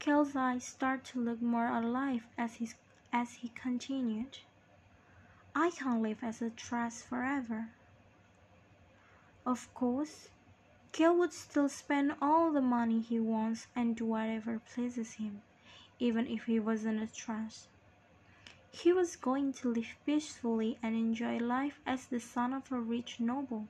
Cale's 0.00 0.34
eyes 0.34 0.64
started 0.64 1.04
to 1.12 1.20
look 1.20 1.40
more 1.40 1.68
alive 1.68 2.26
as 2.36 2.54
he, 2.54 2.68
as 3.12 3.34
he 3.34 3.50
continued. 3.50 4.38
I 5.54 5.70
can't 5.70 6.02
live 6.02 6.24
as 6.24 6.42
a 6.42 6.50
trust 6.50 7.06
forever. 7.06 7.68
Of 9.46 9.72
course, 9.72 10.30
Cale 10.94 11.16
would 11.16 11.32
still 11.32 11.68
spend 11.68 12.14
all 12.22 12.52
the 12.52 12.60
money 12.60 13.00
he 13.00 13.18
wants 13.18 13.66
and 13.74 13.96
do 13.96 14.04
whatever 14.04 14.60
pleases 14.60 15.14
him, 15.14 15.42
even 15.98 16.28
if 16.28 16.44
he 16.44 16.60
wasn't 16.60 17.02
a 17.02 17.12
trust. 17.12 17.66
He 18.70 18.92
was 18.92 19.16
going 19.16 19.54
to 19.54 19.72
live 19.72 19.96
peacefully 20.06 20.78
and 20.84 20.94
enjoy 20.94 21.38
life 21.38 21.80
as 21.84 22.06
the 22.06 22.20
son 22.20 22.54
of 22.54 22.70
a 22.70 22.78
rich 22.78 23.18
noble. 23.18 23.66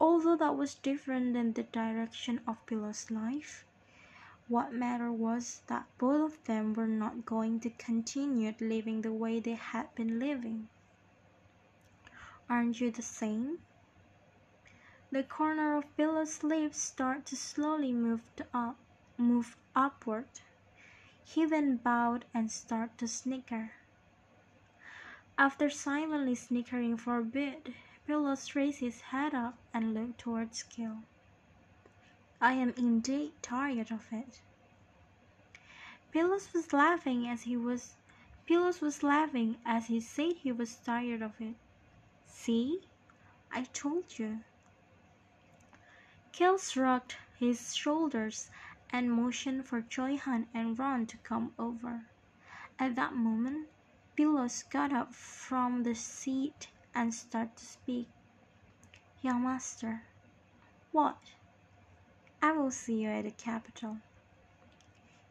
Although 0.00 0.34
that 0.34 0.56
was 0.56 0.74
different 0.74 1.32
than 1.34 1.52
the 1.52 1.62
direction 1.62 2.40
of 2.44 2.56
Billos's 2.66 3.12
life, 3.12 3.64
what 4.48 4.72
mattered 4.72 5.12
was 5.12 5.62
that 5.68 5.86
both 5.96 6.32
of 6.32 6.44
them 6.46 6.72
were 6.72 6.88
not 6.88 7.24
going 7.24 7.60
to 7.60 7.70
continue 7.70 8.52
living 8.58 9.02
the 9.02 9.12
way 9.12 9.38
they 9.38 9.54
had 9.54 9.94
been 9.94 10.18
living. 10.18 10.66
Aren't 12.50 12.80
you 12.80 12.90
the 12.90 13.00
same? 13.02 13.60
The 15.16 15.22
corner 15.22 15.78
of 15.78 15.96
Billos's 15.96 16.44
lips 16.44 16.76
started 16.76 17.24
to 17.24 17.36
slowly 17.36 17.90
move 17.90 18.20
up, 18.38 18.46
uh, 18.52 18.72
move 19.16 19.56
upward. 19.74 20.28
He 21.24 21.46
then 21.46 21.78
bowed 21.78 22.26
and 22.34 22.52
started 22.52 22.98
to 22.98 23.08
snicker. 23.08 23.70
After 25.38 25.70
silently 25.70 26.34
snickering 26.34 26.98
for 26.98 27.16
a 27.16 27.24
bit, 27.24 27.72
Billos 28.06 28.54
raised 28.54 28.80
his 28.80 29.00
head 29.00 29.34
up 29.34 29.56
and 29.72 29.94
looked 29.94 30.18
towards 30.18 30.62
Cale. 30.64 31.04
I 32.38 32.52
am 32.52 32.74
indeed 32.76 33.32
tired 33.40 33.90
of 33.90 34.12
it. 34.12 34.42
Billos 36.12 36.52
was 36.52 36.74
laughing 36.74 37.26
as 37.26 37.44
he 37.44 37.56
was 37.56 37.94
Billos 38.46 38.82
was 38.82 39.02
laughing 39.02 39.56
as 39.64 39.86
he 39.86 39.98
said 39.98 40.34
he 40.34 40.52
was 40.52 40.76
tired 40.76 41.22
of 41.22 41.40
it. 41.40 41.54
See? 42.26 42.82
I 43.50 43.62
told 43.72 44.18
you. 44.18 44.40
Cale 46.36 46.58
shrugged 46.58 47.16
his 47.38 47.74
shoulders 47.74 48.50
and 48.90 49.10
motioned 49.10 49.64
for 49.64 49.80
Choi 49.80 50.18
Han 50.18 50.46
and 50.52 50.78
Ron 50.78 51.06
to 51.06 51.16
come 51.16 51.54
over. 51.58 52.04
At 52.78 52.94
that 52.96 53.14
moment, 53.14 53.68
Billos 54.18 54.62
got 54.68 54.92
up 54.92 55.14
from 55.14 55.82
the 55.82 55.94
seat 55.94 56.68
and 56.94 57.14
started 57.14 57.56
to 57.56 57.64
speak. 57.64 58.08
Young 59.22 59.44
master, 59.44 60.02
what? 60.92 61.16
I 62.42 62.52
will 62.52 62.70
see 62.70 63.04
you 63.04 63.08
at 63.08 63.24
the 63.24 63.30
capital. 63.30 63.96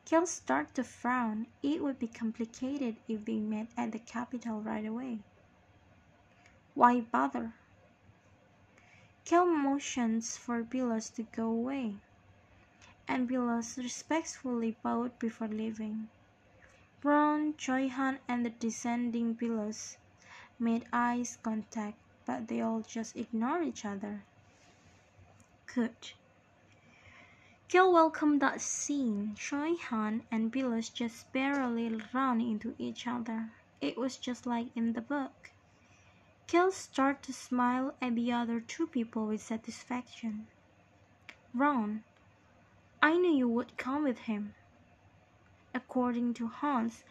Cale 0.05 0.25
started 0.25 0.73
to 0.73 0.83
frown. 0.83 1.45
It 1.61 1.83
would 1.83 1.99
be 1.99 2.07
complicated 2.07 2.95
if 3.07 3.25
they 3.25 3.37
met 3.37 3.67
at 3.77 3.91
the 3.91 3.99
capital 3.99 4.59
right 4.59 4.87
away. 4.87 5.19
Why 6.73 7.01
bother? 7.01 7.53
Cale 9.25 9.47
motions 9.47 10.37
for 10.37 10.61
Billos 10.61 11.09
to 11.15 11.23
go 11.23 11.47
away, 11.47 11.95
and 13.07 13.27
Billos 13.27 13.75
respectfully 13.75 14.77
bowed 14.83 15.17
before 15.17 15.47
leaving. 15.47 16.09
Ron, 17.01 17.55
Choi 17.57 17.89
Han, 17.89 18.19
and 18.27 18.45
the 18.45 18.51
descending 18.51 19.33
Billos 19.33 19.97
made 20.59 20.85
eyes 20.93 21.39
contact, 21.41 21.97
but 22.27 22.47
they 22.47 22.61
all 22.61 22.81
just 22.81 23.15
ignored 23.15 23.65
each 23.65 23.83
other. 23.83 24.21
Good. 25.73 26.11
Cale 27.67 27.91
welcomed 27.91 28.43
that 28.43 28.61
scene. 28.61 29.33
Choi 29.33 29.75
Han 29.75 30.21
and 30.29 30.51
Billos 30.51 30.93
just 30.93 31.33
barely 31.33 31.99
ran 32.13 32.41
into 32.41 32.75
each 32.77 33.07
other. 33.07 33.49
It 33.81 33.97
was 33.97 34.17
just 34.17 34.45
like 34.45 34.67
in 34.75 34.93
the 34.93 35.01
book. 35.01 35.49
Cale 36.47 36.71
started 36.71 37.23
to 37.23 37.33
smile 37.33 37.95
at 37.99 38.13
the 38.13 38.31
other 38.31 38.59
two 38.59 38.85
people 38.85 39.25
with 39.25 39.41
satisfaction. 39.41 40.45
Ron, 41.55 42.03
I 43.01 43.17
knew 43.17 43.35
you 43.35 43.49
would 43.49 43.77
come 43.77 44.03
with 44.03 44.19
him. 44.19 44.53
According 45.73 46.35
to 46.35 46.47
Hans, 46.47 47.03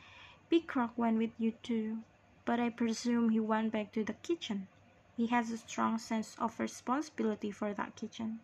Beacrox 0.50 0.96
went 0.96 1.18
with 1.18 1.32
you 1.36 1.52
too, 1.62 2.04
but 2.44 2.60
I 2.60 2.70
presume 2.70 3.30
he 3.30 3.40
went 3.40 3.72
back 3.72 3.92
to 3.92 4.04
the 4.04 4.12
kitchen. 4.12 4.68
He 5.16 5.26
has 5.26 5.50
a 5.50 5.58
strong 5.58 5.98
sense 5.98 6.36
of 6.38 6.60
responsibility 6.60 7.50
for 7.50 7.74
that 7.74 7.96
kitchen. 7.96 8.40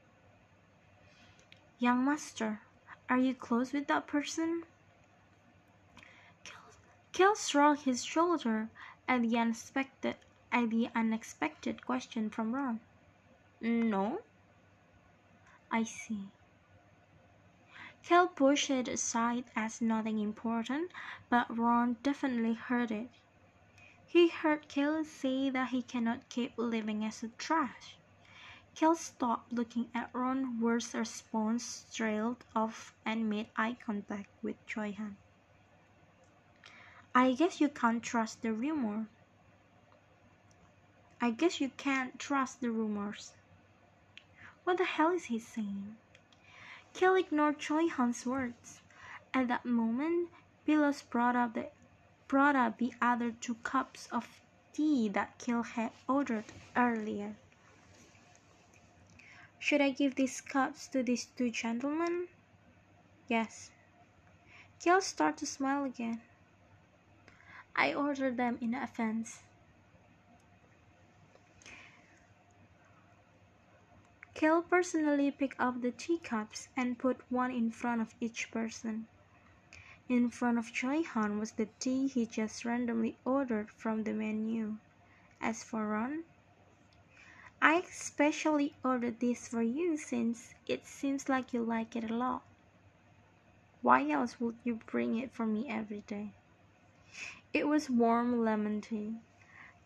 Young 1.79 2.05
master, 2.05 2.63
are 3.09 3.19
you 3.19 3.35
close 3.35 3.73
with 3.73 3.87
that 3.87 4.07
person? 4.07 4.65
Cale 7.13 7.37
shrugged 7.37 7.83
his 7.83 8.05
shoulder 8.05 8.69
at 9.09 9.23
the 9.23 9.39
unexpected 9.39 10.17
at 10.53 10.71
the 10.71 10.89
unexpected 10.95 11.85
question 11.85 12.31
from 12.31 12.55
Ron. 12.55 12.81
No. 13.61 14.21
I 15.71 15.85
see. 15.85 16.29
Cale 18.03 18.29
pushed 18.29 18.71
it 18.71 18.89
aside 18.89 19.45
as 19.55 19.81
nothing 19.81 20.19
important, 20.19 20.91
but 21.29 21.57
Ron 21.57 21.97
definitely 22.03 22.55
heard 22.55 22.91
it. 22.91 23.11
He 24.07 24.29
heard 24.29 24.67
Cale 24.69 25.05
say 25.05 25.51
that 25.51 25.69
he 25.69 25.83
cannot 25.83 26.29
keep 26.29 26.55
living 26.57 27.05
as 27.05 27.23
a 27.23 27.29
trash. 27.29 27.97
Cale 28.75 28.97
stopped 28.97 29.53
looking 29.53 29.91
at 29.95 30.11
Ron, 30.13 30.57
whose 30.59 30.95
response 30.95 31.85
trailed 31.93 32.45
off 32.57 32.95
and 33.05 33.29
made 33.29 33.51
eye 33.57 33.77
contact 33.85 34.31
with 34.43 34.57
Choi 34.67 34.93
Han. 34.93 35.17
I 37.15 37.35
guess 37.35 37.61
you 37.61 37.69
can't 37.69 38.03
trust 38.03 38.43
the 38.43 38.53
rumor. 38.53 39.07
I 41.23 41.31
guess 41.31 41.61
you 41.61 41.71
can't 41.77 42.19
trust 42.19 42.61
the 42.61 42.71
rumors. 42.71 43.33
What 44.65 44.79
the 44.79 44.85
hell 44.85 45.11
is 45.11 45.25
he 45.25 45.39
saying? 45.39 45.97
Cale 46.95 47.15
ignored 47.15 47.59
Choi 47.59 47.89
Han's 47.89 48.25
words. 48.25 48.81
At 49.35 49.49
that 49.49 49.67
moment, 49.67 50.31
Billos 50.67 51.03
brought 51.03 51.37
up 51.37 51.53
the 51.53 51.69
brought 52.27 52.57
up 52.57 52.79
the 52.79 52.95
other 53.03 53.33
two 53.33 53.57
cups 53.57 54.09
of 54.11 54.41
tea 54.73 55.09
that 55.11 55.37
Cale 55.39 55.63
had 55.63 55.93
ordered 56.09 56.45
earlier. 56.75 57.37
Should 59.59 59.83
I 59.83 59.91
give 59.91 60.15
these 60.15 60.41
cups 60.41 60.89
to 60.89 61.03
these 61.03 61.27
two 61.27 61.51
gentlemen? 61.51 62.29
Yes. 63.29 63.71
Cale 64.83 65.03
started 65.03 65.39
to 65.41 65.47
smile 65.47 65.85
again. 65.85 66.23
I 67.77 67.93
ordered 67.93 68.39
them 68.39 68.57
in 68.63 68.75
advance. 68.75 69.41
Cale 74.41 74.63
personally 74.63 75.31
picked 75.31 75.61
up 75.61 75.83
the 75.83 75.91
teacups 75.91 76.69
and 76.75 76.99
put 76.99 77.21
one 77.31 77.51
in 77.51 77.71
front 77.71 78.01
of 78.01 78.15
each 78.23 78.51
person. 78.51 79.07
In 80.09 80.31
front 80.31 80.57
of 80.57 80.75
Han 80.75 81.39
was 81.39 81.53
the 81.53 81.69
tea 81.79 82.07
he 82.07 82.25
just 82.25 82.65
randomly 82.65 83.19
ordered 83.27 83.71
from 83.71 84.05
the 84.05 84.15
menu. 84.15 84.79
As 85.43 85.63
for 85.63 85.89
Ron, 85.89 86.25
I 87.61 87.85
especially 87.87 88.75
ordered 88.83 89.21
this 89.21 89.47
for 89.47 89.61
you 89.61 89.99
since 89.99 90.55
it 90.67 90.87
seems 90.87 91.29
like 91.29 91.53
you 91.53 91.63
like 91.63 91.95
it 91.95 92.11
a 92.11 92.15
lot. 92.15 92.43
Why 93.83 94.09
else 94.09 94.41
would 94.41 94.57
you 94.65 94.81
bring 94.87 95.19
it 95.19 95.35
for 95.35 95.45
me 95.45 95.69
every 95.69 96.03
day? 96.07 96.33
It 97.53 97.69
was 97.69 97.91
warm 97.91 98.43
lemon 98.43 98.81
tea. 98.81 99.17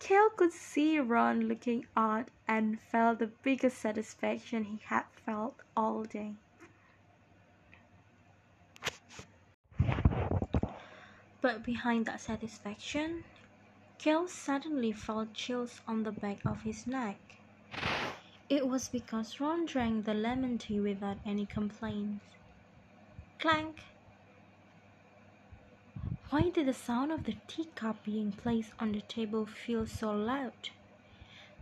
Cale 0.05 0.29
could 0.37 0.53
see 0.53 0.99
Ron 0.99 1.49
looking 1.49 1.87
odd 1.97 2.31
and 2.47 2.79
felt 2.79 3.21
the 3.21 3.33
biggest 3.43 3.79
satisfaction 3.79 4.64
he 4.64 4.79
had 4.85 5.05
felt 5.25 5.57
all 5.75 6.05
day. 6.05 6.35
But 11.40 11.64
behind 11.64 12.05
that 12.05 12.21
satisfaction, 12.21 13.25
Cale 13.97 14.29
suddenly 14.29 14.93
felt 14.93 15.33
chills 15.33 15.81
on 15.88 16.03
the 16.03 16.12
back 16.12 16.45
of 16.45 16.61
his 16.64 16.87
neck. 16.87 17.17
It 18.51 18.69
was 18.69 18.88
because 18.90 19.40
Ron 19.40 19.64
drank 19.64 20.05
the 20.05 20.12
lemon 20.12 20.59
tea 20.59 20.81
without 20.81 21.17
any 21.25 21.47
complaints. 21.47 22.27
Clank! 23.38 23.81
Why 26.35 26.51
did 26.51 26.66
the 26.66 26.75
sound 26.75 27.12
of 27.12 27.23
the 27.27 27.37
teacup 27.47 28.03
being 28.03 28.33
placed 28.33 28.73
on 28.81 28.90
the 28.90 29.03
table 29.03 29.47
feel 29.47 29.87
so 29.87 30.11
loud? 30.11 30.70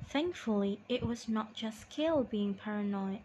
Thankfully, 0.08 0.80
it 0.88 1.02
was 1.02 1.28
not 1.28 1.52
just 1.52 1.90
Cale 1.90 2.24
being 2.24 2.54
paranoid. 2.54 3.20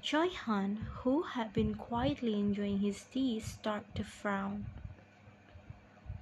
Choi 0.00 0.30
Han, 0.30 0.76
who 1.02 1.24
had 1.24 1.52
been 1.52 1.74
quietly 1.74 2.32
enjoying 2.40 2.78
his 2.78 3.02
tea, 3.02 3.38
started 3.38 3.94
to 3.96 4.02
frown. 4.02 4.64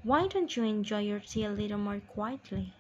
Why 0.03 0.27
don't 0.27 0.57
you 0.57 0.65
enjoy 0.65 1.03
your 1.03 1.21
tea 1.21 1.45
a 1.45 1.51
little 1.51 1.79
more 1.79 2.01
quietly? 2.01 2.73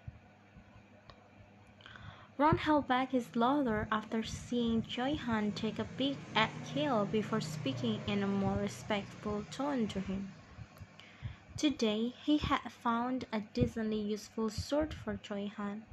Ron 2.36 2.58
held 2.58 2.88
back 2.88 3.12
his 3.12 3.36
laughter 3.36 3.86
after 3.92 4.24
seeing 4.24 4.82
Choi 4.82 5.14
Han 5.14 5.52
take 5.52 5.78
a 5.78 5.84
peek 5.84 6.18
at 6.34 6.50
Cale 6.64 7.06
before 7.06 7.40
speaking 7.40 8.00
in 8.08 8.24
a 8.24 8.26
more 8.26 8.56
respectful 8.56 9.44
tone 9.52 9.86
to 9.86 10.00
him. 10.00 10.32
Today 11.56 12.14
he 12.24 12.38
had 12.38 12.72
found 12.72 13.26
a 13.32 13.40
decently 13.40 14.00
useful 14.00 14.48
sword 14.48 14.94
for 14.94 15.18
Choi 15.22 15.52
Han. 15.56 15.84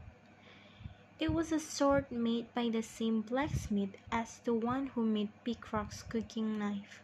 It 1.19 1.33
was 1.33 1.51
a 1.51 1.59
sword 1.59 2.09
made 2.09 2.51
by 2.55 2.69
the 2.69 2.81
same 2.81 3.21
blacksmith 3.21 3.95
as 4.09 4.39
the 4.39 4.53
one 4.53 4.87
who 4.87 5.03
made 5.03 5.29
Beacrox's 5.43 6.03
cooking 6.03 6.57
knife. 6.57 7.01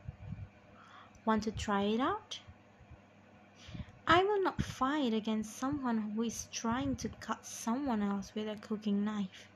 Want 1.26 1.44
to 1.44 1.52
try 1.52 1.84
it 1.84 2.00
out? 2.00 2.40
I 4.08 4.24
will 4.24 4.42
not 4.42 4.62
fight 4.64 5.14
against 5.14 5.58
someone 5.58 5.98
who 5.98 6.24
is 6.24 6.48
trying 6.52 6.96
to 6.98 7.10
cut 7.10 7.46
someone 7.46 8.02
else 8.02 8.34
with 8.34 8.48
a 8.48 8.56
cooking 8.56 9.04
knife. 9.04 9.50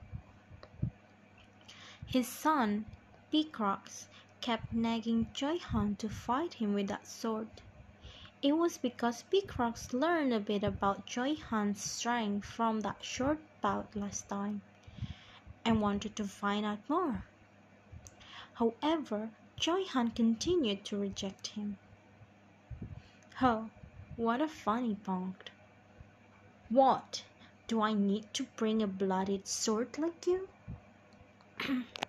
His 2.05 2.27
son, 2.27 2.85
Beacrox, 3.31 4.07
kept 4.41 4.73
nagging 4.73 5.27
Choi 5.33 5.57
Han 5.59 5.95
to 5.95 6.09
fight 6.09 6.55
him 6.55 6.73
with 6.73 6.87
that 6.87 7.07
sword. 7.07 7.47
It 8.41 8.53
was 8.53 8.77
because 8.77 9.23
Beacrox 9.23 9.91
learned 9.91 10.33
a 10.33 10.39
bit 10.39 10.63
about 10.63 11.13
Han's 11.13 11.83
strength 11.83 12.47
from 12.47 12.79
that 12.81 13.03
short 13.03 13.39
bout 13.59 13.93
last 13.97 14.29
time 14.29 14.61
and 15.65 15.81
wanted 15.81 16.15
to 16.15 16.23
find 16.23 16.65
out 16.65 16.79
more. 16.87 17.25
However, 18.53 19.29
Han 19.65 20.11
continued 20.11 20.85
to 20.85 20.97
reject 20.97 21.47
him. 21.47 21.77
Oh, 23.41 23.69
what 24.15 24.41
a 24.41 24.47
funny 24.47 24.95
punk. 24.95 25.51
What? 26.69 27.23
Do 27.67 27.81
I 27.81 27.91
need 27.91 28.33
to 28.35 28.43
bring 28.55 28.81
a 28.81 28.87
bloodied 28.87 29.49
sword 29.49 29.97
like 29.97 30.25
you? 30.27 30.47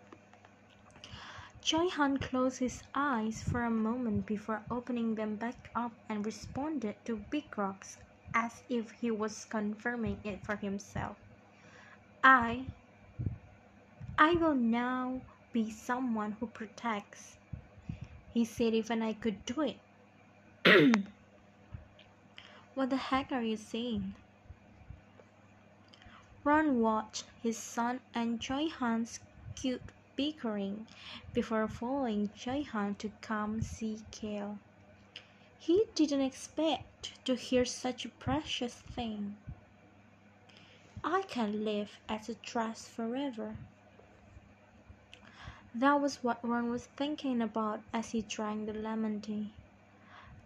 Choi 1.63 1.89
Han 1.91 2.17
closed 2.17 2.59
his 2.61 2.83
eyes 2.95 3.43
for 3.43 3.63
a 3.65 3.71
moment 3.71 4.25
before 4.25 4.65
opening 4.71 5.15
them 5.15 5.37
back 5.37 5.71
up 5.75 5.93
and 6.09 6.25
responded 6.25 6.97
to 7.05 7.19
Beacrox 7.31 7.99
as 8.33 8.63
if 8.71 8.91
he 8.93 9.11
was 9.11 9.45
confirming 9.45 10.21
it 10.25 10.43
for 10.43 10.57
himself. 10.57 11.19
I 12.25 12.69
I 14.17 14.37
will 14.37 14.55
now 14.55 15.23
be 15.53 15.71
someone 15.71 16.33
who 16.33 16.47
protects. 16.47 17.37
He 18.33 18.45
said 18.47 18.73
even 18.75 19.03
I 19.03 19.13
could 19.13 19.45
do 19.45 19.61
it. 19.61 19.81
What 22.75 22.89
the 22.89 22.97
heck 22.97 23.33
are 23.33 23.43
you 23.43 23.59
saying? 23.59 24.15
Ron 26.43 26.81
watched 26.81 27.25
his 27.43 27.59
son 27.59 28.01
and 28.15 28.41
Choi 28.41 28.69
Han's 28.69 29.21
cute 29.55 29.93
bickering 30.21 30.87
before 31.33 31.67
following 31.67 32.29
Choi 32.37 32.63
Han 32.73 32.95
to 32.97 33.11
come 33.23 33.63
see 33.63 34.01
Cale. 34.11 34.59
He 35.59 35.85
didn't 35.95 36.21
expect 36.21 37.25
to 37.25 37.35
hear 37.35 37.65
such 37.65 38.05
a 38.05 38.11
precious 38.11 38.75
thing. 38.75 39.37
I 41.03 41.23
can 41.23 41.65
live 41.65 41.99
as 42.07 42.29
a 42.29 42.35
trust 42.35 42.89
forever. 42.91 43.57
That 45.75 46.01
was 46.03 46.23
what 46.23 46.45
Ron 46.47 46.69
was 46.69 46.89
thinking 46.97 47.41
about 47.41 47.81
as 47.95 48.11
he 48.11 48.21
drank 48.21 48.67
the 48.67 48.75
lemon 48.75 49.23
tea 49.23 49.53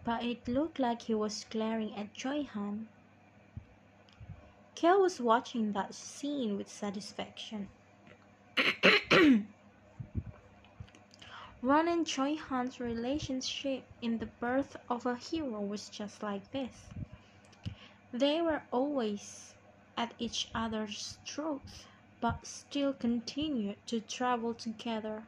but 0.05 0.23
it 0.23 0.47
looked 0.47 0.79
like 0.79 1.01
he 1.01 1.15
was 1.15 1.45
glaring 1.49 1.93
at 1.97 2.13
Choi 2.13 2.43
Han. 2.53 2.87
Was 4.83 5.19
watching 5.19 5.73
that 5.73 5.95
scene 5.95 6.57
with 6.57 6.69
satisfaction. 6.69 7.67
Ron 11.65 11.87
and 11.87 12.05
Choi 12.05 12.35
Han's 12.35 12.79
relationship 12.79 13.85
in 13.99 14.19
the 14.19 14.27
birth 14.27 14.77
of 14.87 15.07
a 15.07 15.15
hero 15.15 15.59
was 15.59 15.89
just 15.89 16.21
like 16.21 16.51
this. 16.51 16.89
They 18.13 18.39
were 18.39 18.61
always 18.69 19.55
at 19.97 20.13
each 20.19 20.47
other's 20.53 21.17
throats, 21.25 21.87
but 22.21 22.45
still 22.45 22.93
continued 22.93 23.77
to 23.87 23.99
travel 23.99 24.53
together. 24.53 25.23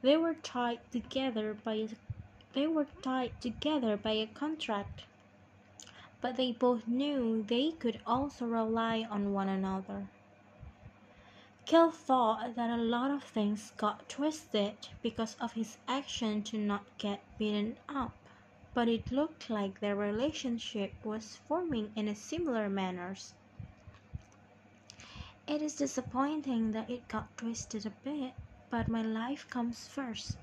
They 0.00 0.16
were 0.16 0.32
tied 0.32 0.80
together 0.90 1.54
by 1.62 1.74
a 1.74 1.88
they 2.54 2.66
were 2.66 2.86
tied 3.02 3.38
together 3.42 3.98
by 3.98 4.12
a 4.12 4.28
contract, 4.28 5.02
but 6.22 6.38
they 6.38 6.52
both 6.52 6.88
knew 6.88 7.42
they 7.42 7.72
could 7.72 8.00
also 8.06 8.46
rely 8.46 9.06
on 9.10 9.34
one 9.34 9.50
another. 9.50 10.06
Cale 11.68 11.90
thought 11.90 12.54
that 12.56 12.70
a 12.70 12.82
lot 12.82 13.10
of 13.10 13.22
things 13.22 13.72
got 13.76 14.08
twisted 14.08 14.72
because 15.02 15.36
of 15.38 15.52
his 15.52 15.76
action 15.86 16.42
to 16.44 16.56
not 16.56 16.86
get 16.96 17.20
beaten 17.36 17.76
up, 17.90 18.14
but 18.72 18.88
it 18.88 19.12
looked 19.12 19.50
like 19.50 19.78
their 19.78 19.94
relationship 19.94 20.94
was 21.04 21.36
forming 21.46 21.92
in 21.94 22.08
a 22.08 22.14
similar 22.14 22.70
manner. 22.70 23.14
It 25.46 25.60
is 25.60 25.76
disappointing 25.76 26.72
that 26.72 26.88
it 26.88 27.06
got 27.06 27.36
twisted 27.36 27.84
a 27.84 27.90
bit, 28.02 28.32
but 28.70 28.88
my 28.88 29.02
life 29.02 29.46
comes 29.50 29.86
first. 29.88 30.38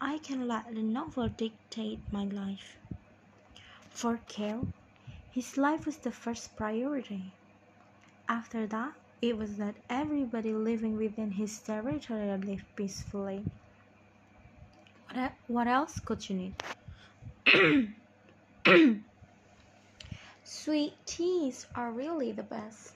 I 0.00 0.16
can 0.16 0.48
let 0.48 0.74
the 0.74 0.80
novel 0.82 1.28
dictate 1.28 2.00
my 2.10 2.24
life. 2.24 2.78
For 3.90 4.18
Cale, 4.28 4.66
his 5.30 5.58
life 5.58 5.84
was 5.84 5.98
the 5.98 6.10
first 6.10 6.56
priority. 6.56 7.32
After 8.30 8.66
that, 8.68 8.94
it 9.22 9.36
was 9.36 9.56
that 9.56 9.74
everybody 9.90 10.52
living 10.52 10.96
within 10.96 11.32
his 11.32 11.58
territory 11.58 12.36
lived 12.38 12.64
peacefully. 12.74 13.44
What, 15.12 15.32
what 15.46 15.66
else 15.66 16.00
could 16.00 16.28
you 16.28 16.52
need? 17.46 17.94
Sweet 20.44 20.94
teas 21.04 21.66
are 21.74 21.90
really 21.90 22.32
the 22.32 22.42
best. 22.42 22.94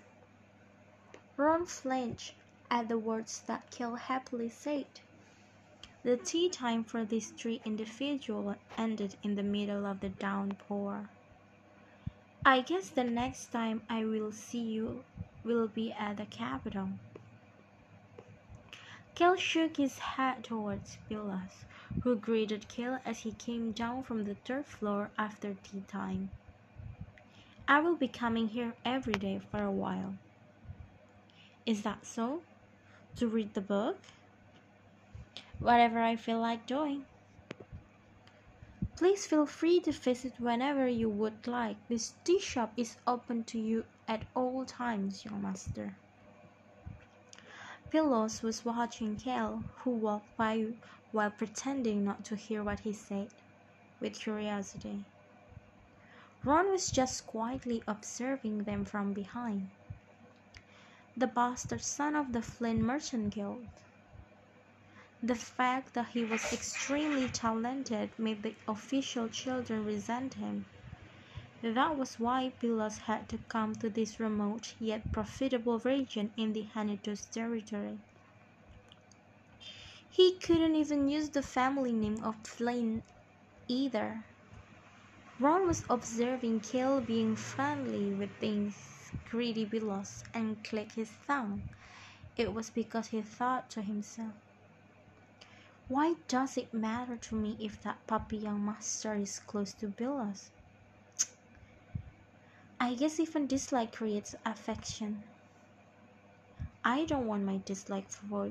Ron 1.36 1.66
flinched 1.66 2.32
at 2.70 2.88
the 2.88 2.98
words 2.98 3.42
that 3.46 3.70
Cale 3.70 3.96
happily 3.96 4.48
said. 4.48 4.86
The 6.04 6.16
tea 6.16 6.48
time 6.48 6.84
for 6.84 7.04
these 7.04 7.30
three 7.30 7.60
individuals 7.64 8.56
ended 8.78 9.16
in 9.22 9.34
the 9.34 9.42
middle 9.42 9.84
of 9.84 10.00
the 10.00 10.08
downpour. 10.08 11.08
I 12.46 12.60
guess 12.60 12.88
the 12.90 13.04
next 13.04 13.46
time 13.46 13.82
I 13.88 14.04
will 14.04 14.32
see 14.32 14.60
you 14.60 15.02
will 15.44 15.68
be 15.68 15.92
at 15.92 16.16
the 16.16 16.26
capital. 16.26 16.88
Cale 19.14 19.36
shook 19.36 19.76
his 19.76 19.98
head 19.98 20.42
towards 20.42 20.98
Billos, 21.08 21.64
who 22.02 22.16
greeted 22.16 22.66
Cale 22.66 22.98
as 23.04 23.20
he 23.20 23.32
came 23.32 23.70
down 23.70 24.02
from 24.02 24.24
the 24.24 24.34
third 24.34 24.66
floor 24.66 25.10
after 25.16 25.54
tea 25.54 25.84
time. 25.86 26.30
I 27.68 27.80
will 27.80 27.96
be 27.96 28.08
coming 28.08 28.48
here 28.48 28.74
every 28.84 29.12
day 29.12 29.40
for 29.50 29.62
a 29.62 29.70
while. 29.70 30.14
Is 31.64 31.82
that 31.82 32.04
so? 32.04 32.42
To 33.16 33.28
read 33.28 33.54
the 33.54 33.60
book? 33.60 33.98
Whatever 35.60 36.00
I 36.00 36.16
feel 36.16 36.40
like 36.40 36.66
doing. 36.66 37.04
Please 38.96 39.26
feel 39.26 39.46
free 39.46 39.80
to 39.80 39.92
visit 39.92 40.34
whenever 40.38 40.86
you 40.88 41.08
would 41.08 41.46
like. 41.46 41.76
This 41.88 42.14
tea 42.24 42.40
shop 42.40 42.72
is 42.76 42.96
open 43.06 43.44
to 43.44 43.58
you 43.58 43.84
at 44.08 44.24
all 44.34 44.64
times, 44.64 45.24
young 45.24 45.42
master. 45.42 45.96
Billos 47.90 48.42
was 48.42 48.64
watching 48.64 49.16
Kel, 49.16 49.62
who 49.82 49.90
walked 49.90 50.36
by 50.36 50.66
while 51.12 51.30
pretending 51.30 52.04
not 52.04 52.24
to 52.24 52.36
hear 52.36 52.62
what 52.64 52.80
he 52.80 52.92
said, 52.92 53.28
with 54.00 54.18
curiosity. 54.18 55.04
Ron 56.44 56.70
was 56.70 56.90
just 56.90 57.26
quietly 57.26 57.82
observing 57.86 58.64
them 58.64 58.84
from 58.84 59.12
behind. 59.12 59.70
The 61.16 61.26
bastard 61.28 61.82
son 61.82 62.16
of 62.16 62.32
the 62.32 62.42
Flynn 62.42 62.82
Merchant 62.82 63.32
Guild. 63.32 63.68
The 65.22 65.34
fact 65.34 65.94
that 65.94 66.08
he 66.08 66.24
was 66.24 66.52
extremely 66.52 67.28
talented 67.28 68.10
made 68.18 68.42
the 68.42 68.54
official 68.68 69.28
children 69.28 69.84
resent 69.84 70.34
him. 70.34 70.66
That 71.64 71.96
was 71.96 72.18
why 72.18 72.52
Billos 72.60 72.98
had 72.98 73.26
to 73.30 73.38
come 73.38 73.74
to 73.76 73.88
this 73.88 74.20
remote 74.20 74.74
yet 74.78 75.10
profitable 75.10 75.78
region 75.78 76.34
in 76.36 76.52
the 76.52 76.64
Henituse 76.64 77.24
territory. 77.24 78.00
He 80.10 80.38
couldn't 80.40 80.74
even 80.76 81.08
use 81.08 81.30
the 81.30 81.42
family 81.42 81.94
name 81.94 82.22
of 82.22 82.46
Flynn 82.46 83.02
either. 83.66 84.26
Ron 85.38 85.66
was 85.66 85.86
observing 85.88 86.60
Kel 86.60 87.00
being 87.00 87.34
friendly 87.34 88.12
with 88.12 88.38
these 88.40 89.10
greedy 89.24 89.64
Billos 89.64 90.22
and 90.34 90.62
clicked 90.62 90.96
his 90.96 91.12
thumb. 91.26 91.64
It 92.36 92.52
was 92.52 92.68
because 92.68 93.06
he 93.06 93.22
thought 93.22 93.70
to 93.70 93.80
himself, 93.80 94.34
why 95.88 96.16
does 96.28 96.58
it 96.58 96.74
matter 96.74 97.16
to 97.16 97.34
me 97.34 97.56
if 97.58 97.80
that 97.84 98.06
puppy 98.06 98.36
young 98.36 98.66
master 98.66 99.14
is 99.14 99.38
close 99.38 99.72
to 99.76 99.88
Billos? 99.88 100.50
I 102.84 102.92
guess 102.92 103.18
even 103.18 103.46
dislike 103.46 103.96
creates 103.96 104.34
affection. 104.44 105.22
I 106.84 107.06
don't 107.06 107.26
want 107.26 107.44
my 107.44 107.58
dislike 107.64 108.10
for 108.10 108.50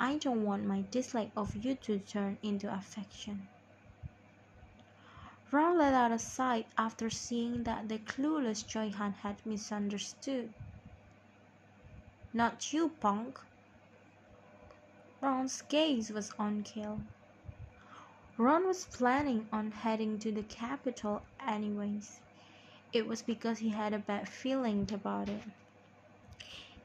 I 0.00 0.16
don't 0.16 0.44
want 0.44 0.64
my 0.64 0.84
dislike 0.90 1.30
of 1.36 1.54
you 1.54 1.74
to 1.74 1.98
turn 1.98 2.38
into 2.42 2.72
affection. 2.74 3.48
Ron 5.50 5.76
let 5.76 5.92
out 5.92 6.10
a 6.10 6.18
sigh 6.18 6.64
after 6.78 7.10
seeing 7.10 7.64
that 7.64 7.90
the 7.90 7.98
clueless 7.98 8.66
Choi 8.66 8.88
Han 8.88 9.12
had 9.12 9.44
misunderstood. 9.44 10.54
Not 12.32 12.72
you, 12.72 12.92
punk, 12.98 13.38
Ron's 15.20 15.60
gaze 15.60 16.10
was 16.10 16.32
on 16.38 16.62
Kel. 16.62 17.02
Ron 18.38 18.66
was 18.66 18.86
planning 18.86 19.46
on 19.52 19.70
heading 19.70 20.18
to 20.20 20.32
the 20.32 20.44
capital 20.44 21.20
anyways. 21.46 22.20
It 22.96 23.06
was 23.06 23.20
because 23.20 23.58
he 23.58 23.68
had 23.68 23.92
a 23.92 23.98
bad 23.98 24.26
feeling 24.26 24.88
about 24.90 25.28
it. 25.28 25.42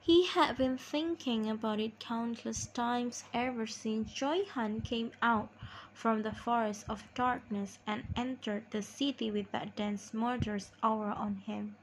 He 0.02 0.26
had 0.28 0.58
been 0.58 0.78
thinking 0.78 1.50
about 1.50 1.80
it 1.80 2.02
countless 2.02 2.68
times 2.68 3.24
ever 3.34 3.66
since 3.66 4.12
Choi 4.12 4.44
Han 4.54 4.82
came 4.82 5.14
out 5.22 5.48
from 5.94 6.24
the 6.24 6.34
forest 6.34 6.84
of 6.90 7.06
darkness 7.14 7.80
and 7.88 8.04
entered 8.18 8.66
the 8.72 8.82
city 8.82 9.32
with 9.32 9.54
that 9.54 9.78
dense 9.78 10.14
murderous 10.14 10.74
aura 10.84 11.14
on 11.14 11.38
him. 11.48 11.78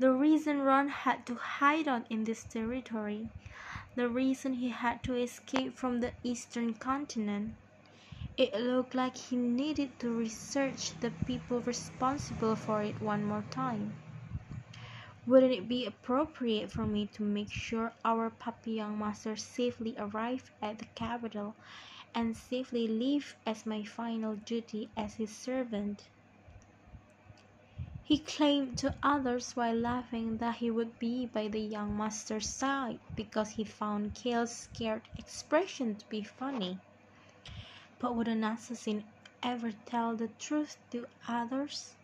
The 0.00 0.12
reason 0.12 0.58
Ron 0.62 0.88
had 0.88 1.24
to 1.26 1.36
hide 1.36 1.86
out 1.86 2.10
in 2.10 2.24
this 2.24 2.42
territory 2.42 3.28
the 3.94 4.08
reason 4.08 4.54
he 4.54 4.70
had 4.70 5.04
to 5.04 5.14
escape 5.14 5.78
from 5.78 6.00
the 6.00 6.12
eastern 6.24 6.74
continent. 6.74 7.54
It 8.36 8.54
looked 8.54 8.94
like 8.94 9.16
he 9.16 9.36
needed 9.36 9.98
to 10.00 10.10
research 10.10 10.98
the 11.00 11.10
people 11.10 11.62
responsible 11.62 12.56
for 12.56 12.82
it 12.82 13.00
one 13.00 13.24
more 13.24 13.42
time. 13.50 13.96
Wouldn't 15.26 15.52
it 15.52 15.66
be 15.68 15.84
appropriate 15.86 16.70
for 16.70 16.86
me 16.86 17.08
to 17.08 17.24
make 17.24 17.50
sure 17.50 17.96
our 18.04 18.30
puppy 18.30 18.72
young 18.72 18.98
master 18.98 19.34
safely 19.34 19.96
arrived 19.98 20.50
at 20.60 20.78
the 20.78 20.86
capital 20.94 21.56
and 22.14 22.36
safely 22.36 22.86
leave 22.86 23.36
as 23.46 23.66
my 23.66 23.84
final 23.84 24.36
duty 24.36 24.92
as 24.96 25.14
his 25.14 25.36
servant? 25.36 26.08
He 28.02 28.22
claimed 28.22 28.78
to 28.78 28.96
others 29.02 29.56
while 29.56 29.74
laughing 29.74 30.36
that 30.36 30.58
he 30.58 30.70
would 30.70 30.98
be 30.98 31.26
by 31.26 31.48
the 31.48 31.60
young 31.60 31.96
master's 31.96 32.48
side 32.48 33.00
because 33.16 33.50
he 33.50 33.64
found 33.64 34.14
Kel's 34.14 34.56
scared 34.56 35.08
expression 35.16 35.96
to 35.96 36.06
be 36.08 36.22
funny. 36.22 36.82
But 38.02 38.16
would 38.16 38.26
an 38.26 38.42
assassin 38.42 39.04
ever 39.44 39.70
tell 39.70 40.16
the 40.16 40.26
truth 40.26 40.76
to 40.90 41.06
others? 41.28 41.94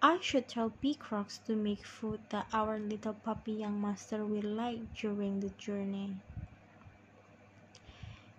I 0.00 0.20
should 0.20 0.48
tell 0.48 0.70
Beacrox 0.70 1.38
to 1.46 1.56
make 1.56 1.84
food 1.84 2.20
that 2.30 2.46
our 2.52 2.78
little 2.78 3.14
puppy 3.14 3.50
young 3.54 3.80
master 3.80 4.24
will 4.24 4.48
like 4.48 4.94
during 4.94 5.40
the 5.40 5.50
journey. 5.50 6.20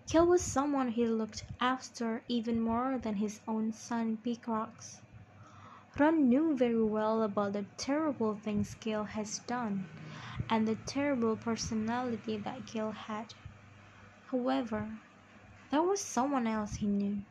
Kel 0.10 0.26
was 0.26 0.42
someone 0.42 0.88
he 0.92 1.06
looked 1.06 1.44
after 1.60 2.24
even 2.30 2.62
more 2.62 2.98
than 2.98 3.16
his 3.16 3.42
own 3.46 3.74
son 3.74 4.16
Beacrox. 4.16 5.02
Ron 6.00 6.30
knew 6.30 6.56
very 6.56 6.82
well 6.82 7.24
about 7.24 7.52
the 7.52 7.66
terrible 7.76 8.36
things 8.36 8.74
Kel 8.76 9.04
has 9.04 9.40
done 9.40 9.90
and 10.50 10.66
the 10.66 10.76
terrible 10.78 11.36
personality 11.36 12.38
that 12.38 12.66
Kel 12.68 12.92
had. 12.94 13.34
However, 14.32 15.02
there 15.72 15.82
was 15.82 16.00
someone 16.02 16.46
else 16.46 16.76
he 16.76 16.86
knew. 16.86 17.24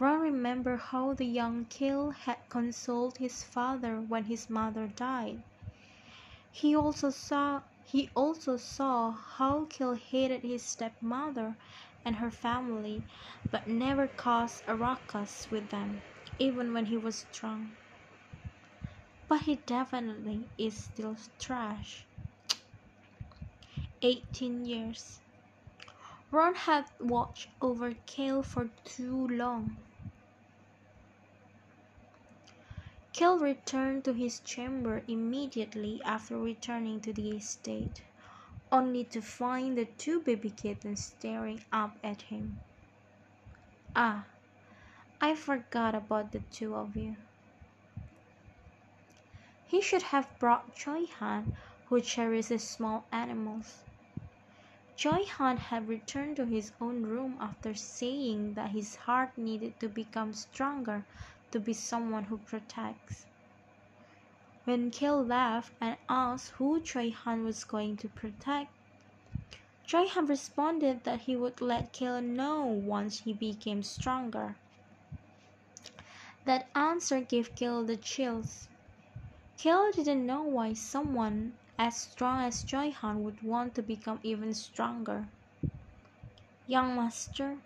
Ron 0.00 0.20
remembered 0.20 0.80
how 0.80 1.14
the 1.14 1.26
young 1.26 1.66
Kel 1.66 2.10
had 2.10 2.38
consoled 2.48 3.18
his 3.18 3.44
father 3.44 4.00
when 4.00 4.24
his 4.24 4.50
mother 4.50 4.88
died. 4.88 5.42
He 6.52 6.74
also 6.74 7.10
saw 7.10 7.62
he 7.84 8.08
also 8.16 8.56
saw 8.56 9.10
how 9.12 9.66
Kel 9.66 9.94
hated 9.94 10.42
his 10.42 10.62
stepmother 10.62 11.56
and 12.04 12.16
her 12.16 12.30
family, 12.30 13.04
but 13.50 13.68
never 13.68 14.08
caused 14.08 14.64
a 14.66 14.74
ruckus 14.76 15.50
with 15.50 15.68
them 15.68 16.02
even 16.38 16.72
when 16.72 16.86
he 16.86 16.96
was 16.96 17.24
drunk. 17.32 17.70
But 19.28 19.42
he 19.42 19.56
definitely 19.56 20.48
is 20.58 20.76
still 20.76 21.16
trash. 21.38 22.06
18 24.02 24.64
years. 24.64 25.20
Ron 26.32 26.54
had 26.54 26.84
watched 27.00 27.48
over 27.60 27.92
Kel 28.06 28.44
for 28.44 28.70
too 28.84 29.26
long. 29.26 29.76
Kel 33.12 33.36
returned 33.38 34.04
to 34.04 34.12
his 34.12 34.38
chamber 34.38 35.02
immediately 35.08 36.00
after 36.04 36.38
returning 36.38 37.00
to 37.00 37.12
the 37.12 37.36
estate, 37.36 38.02
only 38.70 39.02
to 39.04 39.20
find 39.20 39.76
the 39.76 39.86
two 39.86 40.20
baby 40.20 40.50
kittens 40.50 41.02
staring 41.04 41.64
up 41.72 41.96
at 42.04 42.22
him. 42.22 42.60
Ah, 43.96 44.24
I 45.20 45.34
forgot 45.34 45.96
about 45.96 46.30
the 46.30 46.40
two 46.52 46.76
of 46.76 46.96
you. 46.96 47.16
He 49.66 49.80
should 49.80 50.02
have 50.02 50.28
brought 50.38 50.76
Choi 50.76 51.06
Han, 51.18 51.56
who 51.88 52.00
cherishes 52.00 52.62
small 52.68 53.04
animals. 53.10 53.82
Choi 55.00 55.24
Han 55.38 55.56
had 55.56 55.88
returned 55.88 56.36
to 56.36 56.44
his 56.44 56.74
own 56.78 57.04
room 57.04 57.38
after 57.40 57.72
saying 57.72 58.52
that 58.52 58.72
his 58.72 58.96
heart 58.96 59.30
needed 59.38 59.80
to 59.80 59.88
become 59.88 60.34
stronger 60.34 61.06
to 61.52 61.58
be 61.58 61.72
someone 61.72 62.24
who 62.24 62.36
protects. 62.36 63.24
When 64.64 64.90
Kel 64.90 65.24
laughed 65.24 65.72
and 65.80 65.96
asked 66.06 66.50
who 66.58 66.82
Choi 66.82 67.12
Han 67.12 67.44
was 67.44 67.64
going 67.64 67.96
to 67.96 68.10
protect, 68.10 68.74
Choi 69.84 70.06
Han 70.08 70.26
responded 70.26 71.04
that 71.04 71.22
he 71.22 71.34
would 71.34 71.62
let 71.62 71.94
Kel 71.94 72.20
know 72.20 72.66
once 72.66 73.20
he 73.20 73.32
became 73.32 73.82
stronger. 73.82 74.58
That 76.44 76.68
answer 76.74 77.22
gave 77.22 77.54
Kel 77.54 77.86
the 77.86 77.96
chills. 77.96 78.68
Kel 79.56 79.92
didn't 79.92 80.26
know 80.26 80.42
why 80.42 80.74
someone 80.74 81.54
as 81.82 81.96
strong 81.96 82.42
as 82.42 82.62
Choi 82.62 82.90
Han 82.90 83.24
would 83.24 83.40
want 83.40 83.74
to 83.74 83.80
become 83.82 84.20
even 84.22 84.52
stronger. 84.52 85.24
Young 86.66 86.94
master. 86.94 87.56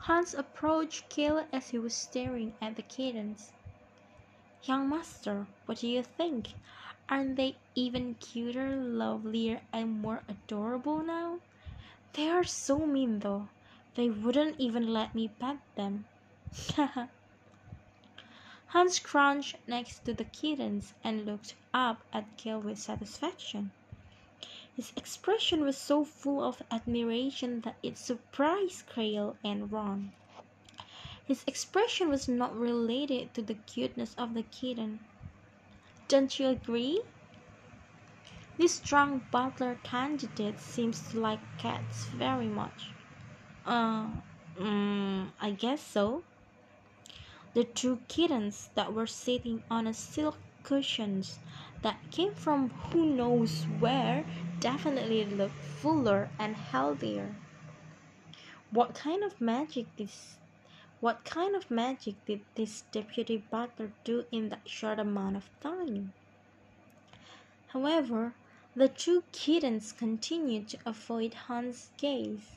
Hans 0.00 0.34
approached 0.34 1.08
Kel 1.08 1.46
as 1.54 1.70
he 1.70 1.78
was 1.78 1.94
staring 1.94 2.52
at 2.60 2.76
the 2.76 2.82
kittens. 2.82 3.50
Young 4.64 4.90
master, 4.90 5.46
what 5.64 5.78
do 5.78 5.88
you 5.88 6.02
think? 6.02 6.48
Aren't 7.08 7.36
they 7.36 7.56
even 7.74 8.16
cuter, 8.16 8.76
lovelier, 8.76 9.62
and 9.72 10.02
more 10.02 10.22
adorable 10.28 11.02
now? 11.02 11.38
They 12.12 12.28
are 12.28 12.44
so 12.44 12.84
mean 12.84 13.20
though. 13.20 13.48
They 13.94 14.10
wouldn't 14.10 14.60
even 14.60 14.92
let 14.92 15.14
me 15.14 15.28
pet 15.28 15.60
them. 15.76 16.04
Hans 18.66 18.98
crouched 18.98 19.56
next 19.66 20.04
to 20.04 20.12
the 20.12 20.24
kittens 20.24 20.92
and 21.02 21.24
looked 21.24 21.54
up 21.74 22.00
at 22.12 22.24
Kel 22.38 22.60
with 22.60 22.78
satisfaction. 22.78 23.72
His 24.76 24.92
expression 24.96 25.62
was 25.62 25.76
so 25.76 26.04
full 26.04 26.42
of 26.42 26.62
admiration 26.70 27.60
that 27.62 27.76
it 27.82 27.98
surprised 27.98 28.86
Cale 28.86 29.36
and 29.44 29.70
Ron. 29.70 30.12
His 31.26 31.42
expression 31.46 32.08
was 32.08 32.28
not 32.28 32.56
related 32.56 33.34
to 33.34 33.42
the 33.42 33.54
cuteness 33.54 34.14
of 34.16 34.34
the 34.34 34.42
kitten. 34.42 35.00
Don't 36.06 36.38
you 36.38 36.48
agree? 36.48 37.02
This 38.56 38.74
strong 38.74 39.22
butler 39.30 39.78
candidate 39.82 40.60
seems 40.60 41.08
to 41.08 41.20
like 41.20 41.40
cats 41.58 42.06
very 42.06 42.46
much. 42.46 42.90
Uh, 43.66 44.06
mm, 44.56 45.28
I 45.40 45.50
guess 45.50 45.80
so. 45.80 46.22
The 47.54 47.64
two 47.64 48.00
kittens 48.08 48.68
that 48.74 48.92
were 48.92 49.06
sitting 49.06 49.62
on 49.70 49.86
a 49.86 49.94
silk 49.94 50.38
cushions 50.62 51.38
that 51.84 52.00
came 52.10 52.32
from 52.32 52.70
who 52.70 53.04
knows 53.04 53.64
where 53.78 54.24
definitely 54.58 55.22
looked 55.26 55.62
fuller 55.62 56.30
and 56.38 56.56
healthier. 56.56 57.36
What 58.70 58.94
kind 58.94 59.22
of 59.22 59.38
magic 59.38 59.94
this 59.96 60.38
what 61.00 61.26
kind 61.26 61.54
of 61.54 61.70
magic 61.70 62.14
did 62.24 62.40
this 62.54 62.84
deputy 62.90 63.36
butler 63.36 63.90
do 64.02 64.24
in 64.32 64.48
that 64.48 64.66
short 64.66 64.98
amount 64.98 65.36
of 65.36 65.50
time? 65.60 66.14
However, 67.68 68.32
the 68.74 68.88
two 68.88 69.22
kittens 69.32 69.92
continued 69.92 70.68
to 70.68 70.78
avoid 70.86 71.34
Hans's 71.34 71.90
gaze. 71.98 72.56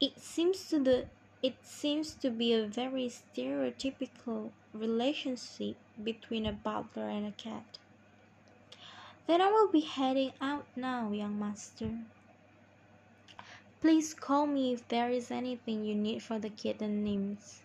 It 0.00 0.18
seems 0.18 0.68
to 0.70 0.80
the 0.80 1.06
it 1.44 1.54
seems 1.62 2.14
to 2.14 2.30
be 2.30 2.52
a 2.52 2.66
very 2.66 3.06
stereotypical 3.08 4.50
relationship 4.74 5.76
between 6.02 6.46
a 6.46 6.52
butler 6.52 7.08
and 7.08 7.26
a 7.26 7.32
cat. 7.32 7.78
Then 9.26 9.40
I 9.40 9.50
will 9.50 9.68
be 9.68 9.80
heading 9.80 10.32
out 10.40 10.66
now, 10.74 11.12
young 11.12 11.38
master. 11.38 11.98
Please 13.80 14.14
call 14.14 14.46
me 14.46 14.72
if 14.72 14.86
there 14.88 15.10
is 15.10 15.30
anything 15.30 15.84
you 15.84 15.94
need 15.94 16.22
for 16.22 16.38
the 16.38 16.50
kitten 16.50 17.04
names. 17.04 17.62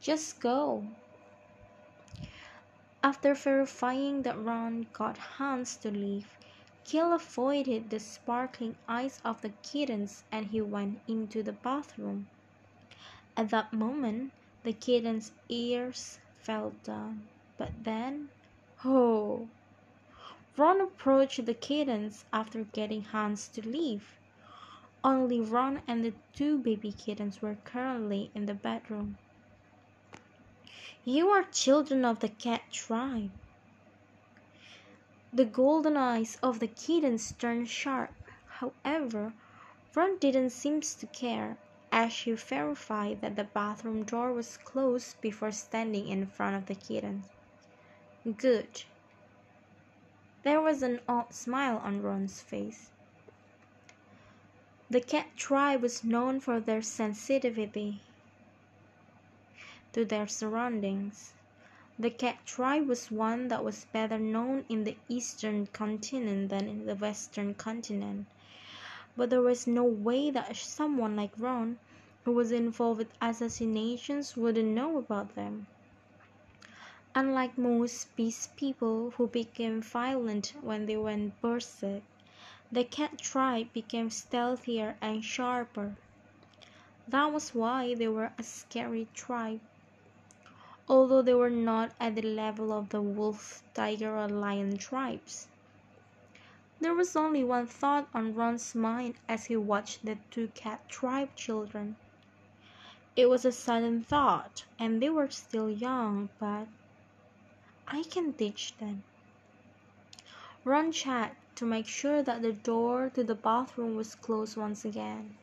Just 0.00 0.40
go. 0.40 0.86
After 3.02 3.34
verifying 3.34 4.22
that 4.22 4.38
Ron 4.38 4.86
got 4.92 5.18
Hans 5.18 5.76
to 5.78 5.90
leave, 5.90 6.28
Cale 6.84 7.12
avoided 7.12 7.90
the 7.90 7.98
sparkling 7.98 8.76
eyes 8.88 9.20
of 9.24 9.40
the 9.40 9.52
kittens 9.62 10.24
and 10.30 10.46
he 10.46 10.60
went 10.60 11.00
into 11.08 11.42
the 11.42 11.52
bathroom. 11.52 12.28
At 13.36 13.50
that 13.50 13.72
moment, 13.72 14.32
the 14.62 14.72
kitten's 14.72 15.32
ears 15.48 16.18
fell 16.38 16.72
down. 16.84 17.26
But 17.56 17.72
then, 17.84 18.28
oh! 18.84 19.48
Ron 20.56 20.80
approached 20.80 21.44
the 21.46 21.54
kittens 21.54 22.24
after 22.32 22.62
getting 22.62 23.02
Hans 23.02 23.48
to 23.48 23.68
leave. 23.68 24.18
Only 25.02 25.40
Ron 25.40 25.82
and 25.88 26.04
the 26.04 26.14
two 26.32 26.58
baby 26.58 26.92
kittens 26.92 27.42
were 27.42 27.56
currently 27.64 28.30
in 28.34 28.46
the 28.46 28.54
bedroom. 28.54 29.18
You 31.04 31.28
are 31.30 31.42
children 31.42 32.04
of 32.04 32.20
the 32.20 32.28
cat 32.28 32.62
tribe. 32.70 33.32
The 35.32 35.44
golden 35.44 35.96
eyes 35.96 36.38
of 36.40 36.60
the 36.60 36.68
kittens 36.68 37.32
turned 37.32 37.68
sharp. 37.68 38.14
However, 38.46 39.32
Ron 39.94 40.18
didn't 40.18 40.50
seem 40.50 40.80
to 40.82 41.06
care 41.08 41.56
as 41.90 42.12
she 42.12 42.32
verified 42.32 43.20
that 43.22 43.34
the 43.34 43.44
bathroom 43.44 44.04
door 44.04 44.32
was 44.32 44.56
closed 44.56 45.20
before 45.20 45.50
standing 45.50 46.06
in 46.06 46.26
front 46.26 46.54
of 46.54 46.66
the 46.66 46.76
kittens. 46.76 47.26
Good. 48.38 48.84
There 50.44 50.60
was 50.60 50.82
an 50.82 51.00
odd 51.08 51.34
smile 51.34 51.78
on 51.78 52.02
Ron's 52.02 52.40
face. 52.40 52.90
The 54.88 55.00
cat 55.00 55.36
tribe 55.36 55.82
was 55.82 56.04
known 56.04 56.38
for 56.38 56.60
their 56.60 56.82
sensitivity 56.82 58.00
to 59.92 60.04
their 60.04 60.28
surroundings. 60.28 61.32
The 61.98 62.10
cat 62.10 62.46
tribe 62.46 62.86
was 62.86 63.10
one 63.10 63.48
that 63.48 63.64
was 63.64 63.86
better 63.86 64.18
known 64.18 64.64
in 64.68 64.84
the 64.84 64.96
eastern 65.08 65.66
continent 65.66 66.50
than 66.50 66.68
in 66.68 66.86
the 66.86 66.94
western 66.94 67.54
continent 67.54 68.26
but 69.16 69.30
there 69.30 69.42
was 69.42 69.66
no 69.66 69.84
way 69.84 70.30
that 70.30 70.56
someone 70.56 71.16
like 71.16 71.32
Ron, 71.38 71.78
who 72.24 72.32
was 72.32 72.50
involved 72.52 72.98
with 72.98 73.12
assassinations, 73.20 74.36
wouldn't 74.36 74.68
know 74.68 74.98
about 74.98 75.34
them. 75.36 75.66
Unlike 77.16 77.56
most 77.58 78.16
beast 78.16 78.56
people 78.56 79.10
who 79.12 79.28
became 79.28 79.80
violent 79.80 80.52
when 80.62 80.86
they 80.86 80.96
went 80.96 81.40
berserk, 81.40 82.02
the 82.72 82.82
cat 82.82 83.18
tribe 83.18 83.72
became 83.72 84.10
stealthier 84.10 84.96
and 85.00 85.24
sharper. 85.24 85.94
That 87.06 87.32
was 87.32 87.54
why 87.54 87.94
they 87.94 88.08
were 88.08 88.32
a 88.36 88.42
scary 88.42 89.06
tribe. 89.14 89.60
Although 90.88 91.22
they 91.22 91.34
were 91.34 91.50
not 91.50 91.92
at 92.00 92.16
the 92.16 92.22
level 92.22 92.72
of 92.72 92.88
the 92.88 93.00
wolf, 93.00 93.62
tiger, 93.74 94.18
or 94.18 94.28
lion 94.28 94.76
tribes. 94.76 95.46
There 96.80 96.94
was 96.94 97.14
only 97.14 97.44
one 97.44 97.68
thought 97.68 98.08
on 98.12 98.34
Ron's 98.34 98.74
mind 98.74 99.14
as 99.28 99.44
he 99.44 99.56
watched 99.56 100.04
the 100.04 100.18
two 100.32 100.48
cat 100.48 100.88
tribe 100.88 101.36
children. 101.36 101.94
It 103.14 103.26
was 103.30 103.44
a 103.44 103.52
sudden 103.52 104.02
thought, 104.02 104.64
and 104.80 105.00
they 105.00 105.10
were 105.10 105.30
still 105.30 105.70
young, 105.70 106.28
but 106.40 106.66
I 107.88 108.02
can 108.04 108.32
teach 108.32 108.76
them. 108.78 109.02
Ron 110.64 110.92
checked 110.92 111.56
to 111.56 111.66
make 111.66 111.86
sure 111.86 112.22
that 112.22 112.42
the 112.42 112.52
door 112.52 113.10
to 113.10 113.22
the 113.22 113.34
bathroom 113.34 113.96
was 113.96 114.14
closed 114.14 114.56
once 114.56 114.84
again. 114.84 115.36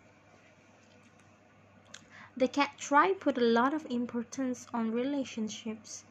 The 2.35 2.47
cat 2.47 2.71
tribe 2.79 3.19
put 3.19 3.37
a 3.37 3.41
lot 3.41 3.73
of 3.73 3.85
importance 3.85 4.65
on 4.73 4.91
relationships. 4.91 6.05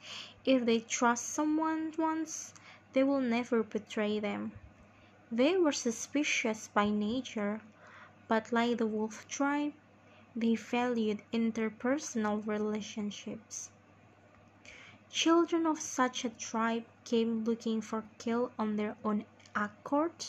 If 0.44 0.64
they 0.64 0.80
trust 0.80 1.26
someone 1.26 1.92
once, 1.98 2.54
they 2.92 3.02
will 3.02 3.20
never 3.20 3.62
betray 3.62 4.20
them. 4.20 4.52
They 5.32 5.56
were 5.56 5.72
suspicious 5.72 6.68
by 6.68 6.90
nature, 6.90 7.60
but 8.28 8.52
like 8.52 8.78
the 8.78 8.86
wolf 8.86 9.26
tribe, 9.28 9.72
they 10.36 10.54
valued 10.54 11.22
interpersonal 11.32 12.46
relationships. 12.46 13.70
Children 15.12 15.66
of 15.66 15.80
such 15.80 16.24
a 16.24 16.30
tribe 16.30 16.84
came 17.04 17.42
looking 17.42 17.80
for 17.80 18.04
Cale 18.18 18.52
on 18.56 18.76
their 18.76 18.96
own 19.04 19.24
accord. 19.56 20.26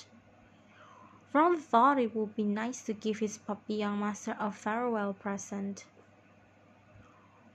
Ron 1.34 1.60
thought 1.60 2.00
it 2.00 2.16
would 2.16 2.36
be 2.36 2.44
nice 2.44 2.82
to 2.86 2.94
give 2.94 3.20
his 3.20 3.38
puppy 3.38 3.76
young 3.76 4.00
master 4.00 4.36
a 4.40 4.52
farewell 4.52 5.14
present. 5.14 5.86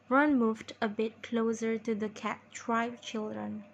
Ron 0.08 0.38
moved 0.38 0.72
a 0.80 0.88
bit 0.88 1.20
closer 1.20 1.78
to 1.78 1.96
the 1.96 2.08
cat 2.08 2.40
tribe 2.52 3.00
children. 3.00 3.64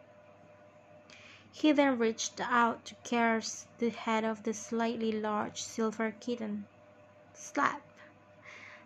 He 1.53 1.73
then 1.73 1.99
reached 1.99 2.41
out 2.41 2.87
to 2.87 2.95
caress 3.05 3.67
the 3.77 3.91
head 3.91 4.25
of 4.25 4.45
the 4.45 4.55
slightly 4.55 5.13
large 5.13 5.63
silver 5.63 6.15
kitten. 6.19 6.65
Slap! 7.35 7.83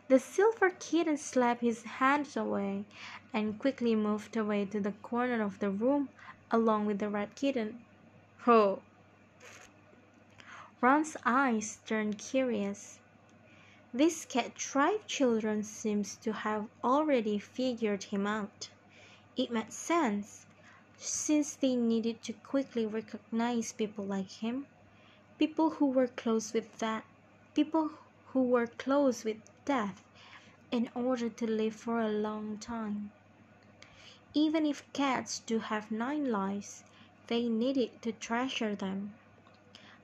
The 0.09 0.21
silver 0.21 0.71
kitten 0.71 1.17
slapped 1.17 1.63
his 1.63 1.83
hands 1.83 2.37
away 2.37 2.85
and 3.33 3.59
quickly 3.59 3.97
moved 3.97 4.37
away 4.37 4.65
to 4.67 4.79
the 4.79 4.93
corner 4.93 5.43
of 5.43 5.59
the 5.59 5.69
room 5.69 6.11
along 6.49 6.87
with 6.87 7.01
the 7.01 7.09
red 7.09 7.35
kitten. 7.35 7.85
Ho! 8.43 8.83
Ron's 10.81 11.17
eyes 11.25 11.81
turned 11.87 12.19
curious. 12.19 13.01
These 13.93 14.27
cat 14.27 14.55
tribe 14.55 15.09
children 15.09 15.65
seems 15.65 16.15
to 16.19 16.33
have 16.33 16.69
already 16.85 17.41
figured 17.41 18.05
him 18.05 18.29
out. 18.29 18.69
It 19.37 19.51
made 19.51 19.73
sense 19.73 20.47
since 20.97 21.57
they 21.57 21.75
needed 21.75 22.23
to 22.23 22.33
quickly 22.33 22.87
recognize 22.87 23.73
people 23.73 24.05
like 24.05 24.31
him, 24.31 24.69
people 25.37 25.71
who 25.71 25.87
were 25.87 26.07
close 26.07 26.53
with 26.53 26.79
that, 26.79 27.05
people 27.55 27.91
who 28.29 28.45
were 28.45 28.69
close 28.69 29.25
with 29.25 29.39
death 29.67 30.03
in 30.73 30.89
order 30.95 31.29
to 31.29 31.47
live 31.47 31.75
for 31.75 32.01
a 32.01 32.09
long 32.09 32.57
time. 32.57 33.11
Even 34.33 34.65
if 34.65 34.91
cats 34.93 35.41
do 35.41 35.59
have 35.59 35.91
nine 35.91 36.31
lives, 36.31 36.85
they 37.27 37.49
needed 37.49 37.91
to 38.03 38.13
treasure 38.13 38.75
them. 38.75 39.13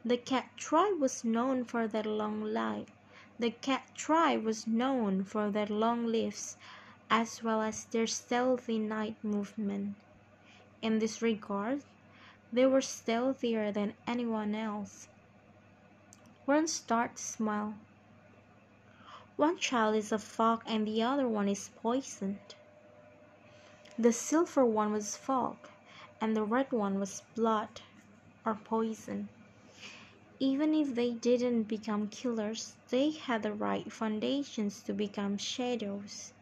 The 0.04 0.16
cat 0.16 0.50
tribe 0.56 1.00
was 1.00 1.24
known 1.24 1.64
for 1.64 1.86
their 1.86 2.02
long 2.02 2.42
life. 2.42 2.88
The 3.38 3.50
cat 3.50 3.84
tribe 3.94 4.44
was 4.44 4.66
known 4.66 5.24
for 5.24 5.50
their 5.50 5.66
long 5.66 6.06
lives 6.06 6.56
as 7.08 7.42
well 7.42 7.62
as 7.62 7.84
their 7.84 8.06
stealthy 8.06 8.78
night 8.78 9.16
movement. 9.22 9.94
In 10.80 10.98
this 10.98 11.22
regard, 11.22 11.82
they 12.52 12.66
were 12.66 12.80
stealthier 12.80 13.70
than 13.70 13.94
anyone 14.06 14.54
else. 14.54 15.08
Ron 16.46 16.66
started 16.66 17.16
to 17.16 17.22
smile. 17.22 17.74
One 19.38 19.56
child 19.56 19.96
is 19.96 20.12
a 20.12 20.18
fog 20.18 20.62
and 20.66 20.86
the 20.86 21.02
other 21.02 21.26
one 21.26 21.48
is 21.48 21.70
poisoned. 21.76 22.54
The 23.98 24.12
silver 24.12 24.62
one 24.62 24.92
was 24.92 25.16
fog 25.16 25.56
and 26.20 26.36
the 26.36 26.44
red 26.44 26.70
one 26.70 27.00
was 27.00 27.22
blood 27.34 27.80
or 28.44 28.56
poison. 28.62 29.30
Even 30.38 30.74
if 30.74 30.94
they 30.94 31.12
didn't 31.12 31.62
become 31.62 32.08
killers, 32.08 32.74
they 32.90 33.12
had 33.12 33.42
the 33.42 33.54
right 33.54 33.90
foundations 33.90 34.82
to 34.82 34.92
become 34.92 35.38
shadows. 35.38 36.34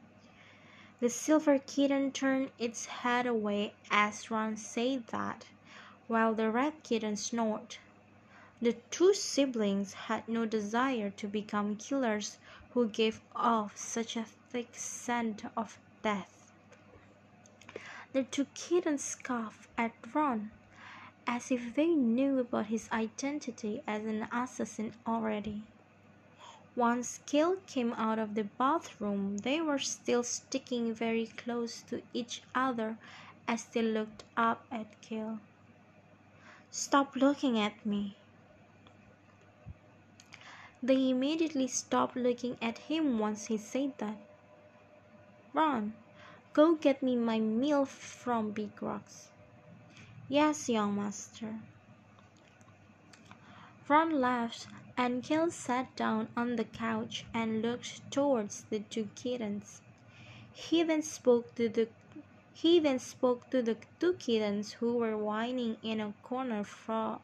The 0.99 1.11
silver 1.11 1.61
kitten 1.61 2.11
turned 2.11 2.51
its 2.59 2.87
head 2.87 3.25
away 3.25 3.73
as 3.93 4.33
Ron 4.33 4.57
said 4.57 5.07
that, 5.13 5.47
while 6.09 6.35
the 6.35 6.51
red 6.51 6.83
kitten 6.83 7.15
snored. 7.15 7.77
The 8.61 8.73
two 8.91 9.15
siblings 9.15 9.93
had 9.93 10.29
no 10.29 10.45
desire 10.45 11.11
to 11.11 11.29
become 11.29 11.77
killers 11.77 12.39
who 12.73 12.89
gave 12.89 13.21
off 13.35 13.77
such 13.77 14.17
a 14.17 14.25
thick 14.51 14.69
scent 14.73 15.45
of 15.57 15.79
death. 16.03 16.53
The 18.13 18.25
two 18.25 18.47
kittens 18.55 19.05
scoffed 19.05 19.69
at 19.79 19.93
Ron 20.13 20.51
as 21.27 21.51
if 21.51 21.75
they 21.75 21.89
knew 21.89 22.39
about 22.39 22.67
his 22.67 22.89
identity 22.91 23.83
as 23.87 24.05
an 24.05 24.27
assassin 24.33 24.93
already. 25.07 25.63
Once 26.75 27.21
Cale 27.27 27.57
came 27.67 27.93
out 27.93 28.19
of 28.19 28.35
the 28.35 28.45
bathroom, 28.45 29.39
they 29.39 29.61
were 29.61 29.79
still 29.79 30.23
sticking 30.23 30.95
very 30.95 31.27
close 31.27 31.83
to 31.83 32.03
each 32.13 32.43
other 32.55 32.97
as 33.47 33.65
they 33.65 33.83
looked 33.83 34.25
up 34.37 34.65
at 34.71 35.01
Cale. 35.01 35.39
Stop 36.71 37.17
looking 37.17 37.59
at 37.59 37.85
me. 37.85 38.17
They 40.83 41.11
immediately 41.11 41.67
stopped 41.67 42.17
looking 42.17 42.57
at 42.63 42.79
him 42.79 43.19
once 43.19 43.47
he 43.47 43.59
said 43.59 43.93
that. 43.99 44.17
Ron, 45.53 45.93
go 46.55 46.75
get 46.75 47.03
me 47.03 47.17
my 47.17 47.39
meal 47.39 47.85
from 47.85 48.53
Beacrox. 48.53 49.29
Yes, 50.29 50.69
young 50.69 50.97
master. 50.97 51.61
Ron 53.89 54.21
laughed 54.21 54.69
and 54.97 55.23
Cale 55.23 55.51
sat 55.51 55.95
down 55.97 56.29
on 56.37 56.57
the 56.57 56.65
couch 56.65 57.25
and 57.35 57.61
looked 57.61 58.11
towards 58.11 58.63
the 58.71 58.81
two 58.81 59.09
kittens. 59.15 59.83
He 60.53 60.83
then 60.83 61.03
spoke 61.03 61.55
to 61.57 61.69
the 61.69 61.89
he 62.55 62.79
then 62.79 62.99
spoke 62.99 63.49
to 63.51 63.63
the 63.63 63.77
two 63.99 64.13
kittens 64.15 64.73
who 64.75 64.95
were 64.99 65.17
whining 65.17 65.79
in 65.83 66.01
a 66.01 66.15
corner 66.23 66.63
far, 66.63 67.21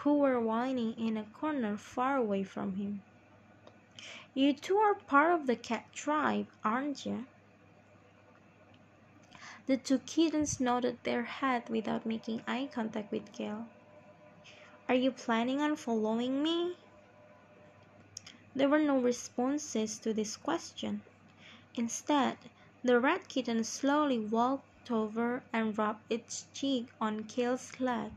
who 0.00 0.18
were 0.18 0.40
whining 0.40 0.92
in 0.98 1.16
a 1.16 1.24
corner 1.24 1.76
far 1.76 2.16
away 2.16 2.42
from 2.42 2.76
him. 2.76 3.02
You 4.34 4.52
two 4.52 4.76
are 4.76 4.94
part 4.94 5.32
of 5.32 5.46
the 5.46 5.56
cat 5.56 5.92
tribe, 5.92 6.46
aren't 6.62 7.06
you? 7.06 7.26
The 9.66 9.76
two 9.76 9.98
kittens 9.98 10.60
nodded 10.60 10.98
their 11.02 11.24
head 11.24 11.68
without 11.68 12.06
making 12.06 12.42
eye 12.46 12.68
contact 12.72 13.10
with 13.10 13.32
Cale. 13.32 13.66
Are 14.88 14.94
you 14.94 15.10
planning 15.10 15.60
on 15.60 15.74
following 15.74 16.42
me? 16.42 16.76
There 18.54 18.68
were 18.68 18.78
no 18.78 18.98
responses 18.98 19.98
to 19.98 20.14
this 20.14 20.36
question. 20.36 21.02
Instead, 21.74 22.38
the 22.84 23.00
red 23.00 23.26
kitten 23.26 23.64
slowly 23.64 24.18
walked 24.18 24.90
over 24.90 25.42
and 25.52 25.76
rubbed 25.76 26.04
its 26.08 26.46
cheek 26.54 26.86
on 27.00 27.24
Cale's 27.24 27.80
leg, 27.80 28.12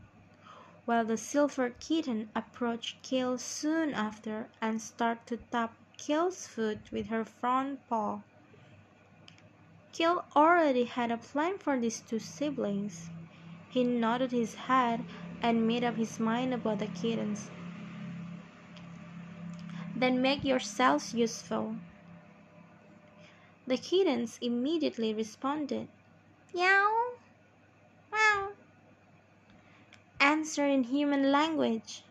while 0.90 1.04
the 1.04 1.16
silver 1.16 1.70
kitten 1.70 2.28
approached 2.34 3.00
Cale 3.04 3.38
soon 3.38 3.94
after 3.94 4.50
and 4.60 4.82
started 4.82 5.24
to 5.24 5.36
tap 5.36 5.72
Cale's 5.96 6.48
foot 6.48 6.90
with 6.90 7.06
her 7.06 7.24
front 7.24 7.78
paw. 7.88 8.22
Cale 9.92 10.24
already 10.34 10.82
had 10.86 11.12
a 11.12 11.16
plan 11.16 11.58
for 11.58 11.78
these 11.78 12.00
two 12.00 12.18
siblings. 12.18 13.08
He 13.68 13.84
nodded 13.84 14.32
his 14.32 14.56
head 14.66 15.04
and 15.40 15.64
made 15.64 15.84
up 15.84 15.94
his 15.94 16.18
mind 16.18 16.52
about 16.52 16.80
the 16.80 16.88
kittens. 16.88 17.52
Then 19.94 20.20
make 20.20 20.42
yourselves 20.42 21.14
useful. 21.14 21.76
The 23.64 23.78
kittens 23.78 24.38
immediately 24.42 25.14
responded, 25.14 25.86
meow, 26.52 26.99
answered 30.20 30.70
in 30.70 30.84
human 30.84 31.32
language. 31.32 32.04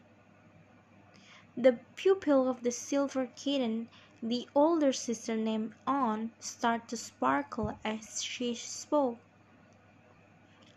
The 1.56 1.78
pupil 1.96 2.50
of 2.50 2.64
the 2.64 2.72
silver 2.72 3.30
kitten, 3.36 3.88
the 4.22 4.50
older 4.56 4.92
sister 4.92 5.38
named 5.38 5.74
On, 5.86 6.32
started 6.40 6.88
to 6.90 6.98
sparkle 6.98 7.78
as 7.86 8.24
she 8.24 8.56
spoke. 8.56 9.18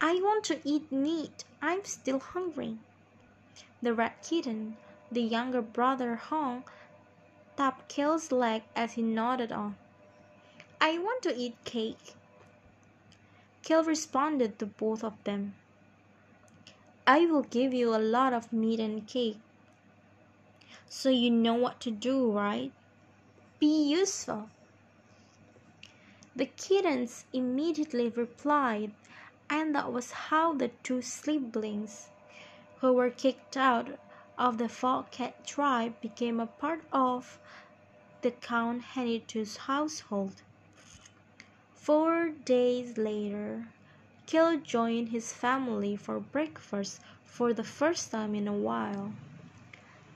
I 0.01 0.14
want 0.14 0.45
to 0.45 0.61
eat 0.64 0.93
meat. 0.93 1.45
I'm 1.62 1.85
still 1.85 2.18
hungry. 2.18 2.78
The 3.80 3.95
red 3.95 4.12
kitten, 4.22 4.76
the 5.11 5.22
younger 5.22 5.62
brother, 5.62 6.16
Hong, 6.16 6.64
tapped 7.57 7.89
Cale's 7.89 8.33
leg 8.33 8.62
as 8.74 8.93
he 8.95 9.03
nodded 9.03 9.53
on. 9.53 9.76
I 10.80 10.99
want 10.99 11.22
to 11.22 11.37
eat 11.37 11.57
cake. 11.64 12.14
Cale 13.62 13.85
responded 13.85 14.59
to 14.59 14.66
both 14.66 15.05
of 15.05 15.22
them. 15.22 15.55
I 17.07 17.26
will 17.26 17.42
give 17.42 17.74
you 17.74 17.94
a 17.94 17.98
lot 17.98 18.32
of 18.32 18.53
meat 18.53 18.78
and 18.78 19.07
cake. 19.07 19.38
So 20.88 21.09
you 21.09 21.30
know 21.30 21.55
what 21.55 21.80
to 21.80 21.90
do, 21.90 22.30
right? 22.30 22.70
Be 23.59 23.90
useful. 23.90 24.50
The 26.36 26.46
kittens 26.46 27.24
immediately 27.32 28.09
replied, 28.09 28.92
and 29.50 29.74
that 29.74 29.92
was 29.92 30.12
how 30.12 30.55
the 30.55 30.68
two 30.82 31.03
siblings, 31.03 32.09
who 32.80 32.92
were 32.92 33.11
kicked 33.11 33.57
out 33.57 33.98
of 34.38 34.59
the 34.59 34.68
Fogcat 34.68 35.44
tribe 35.44 36.00
became 36.00 36.38
a 36.38 36.46
part 36.46 36.82
of 36.92 37.38
the 38.22 38.30
Count 38.30 38.82
Henituse 38.94 39.57
household. 39.57 40.42
Four 41.74 42.30
days 42.30 42.96
later, 42.96 43.66
Cale 44.33 44.57
joined 44.61 45.11
his 45.11 45.30
family 45.30 45.95
for 45.95 46.18
breakfast 46.18 47.03
for 47.22 47.53
the 47.53 47.62
first 47.62 48.11
time 48.11 48.35
in 48.35 48.49
a 48.49 48.53
while. 48.55 49.12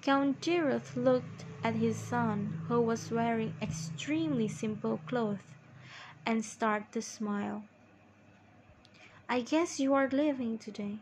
Count 0.00 0.40
Deruth 0.40 0.96
looked 0.96 1.44
at 1.62 1.74
his 1.74 1.98
son, 1.98 2.58
who 2.66 2.80
was 2.80 3.10
wearing 3.10 3.52
extremely 3.60 4.48
simple 4.48 5.00
clothes, 5.06 5.44
and 6.24 6.42
started 6.42 6.90
to 6.92 7.02
smile. 7.02 7.64
I 9.28 9.42
guess 9.42 9.78
you 9.78 9.92
are 9.92 10.08
leaving 10.08 10.56
today. 10.56 10.96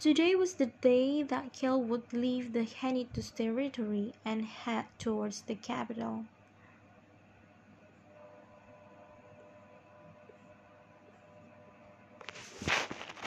Today 0.00 0.34
was 0.34 0.54
the 0.54 0.72
day 0.82 1.22
that 1.22 1.52
Cale 1.52 1.80
would 1.80 2.12
leave 2.12 2.52
the 2.52 2.64
Henituse 2.64 3.30
territory 3.30 4.14
and 4.24 4.46
head 4.46 4.86
towards 4.98 5.42
the 5.42 5.54
capital. 5.54 6.24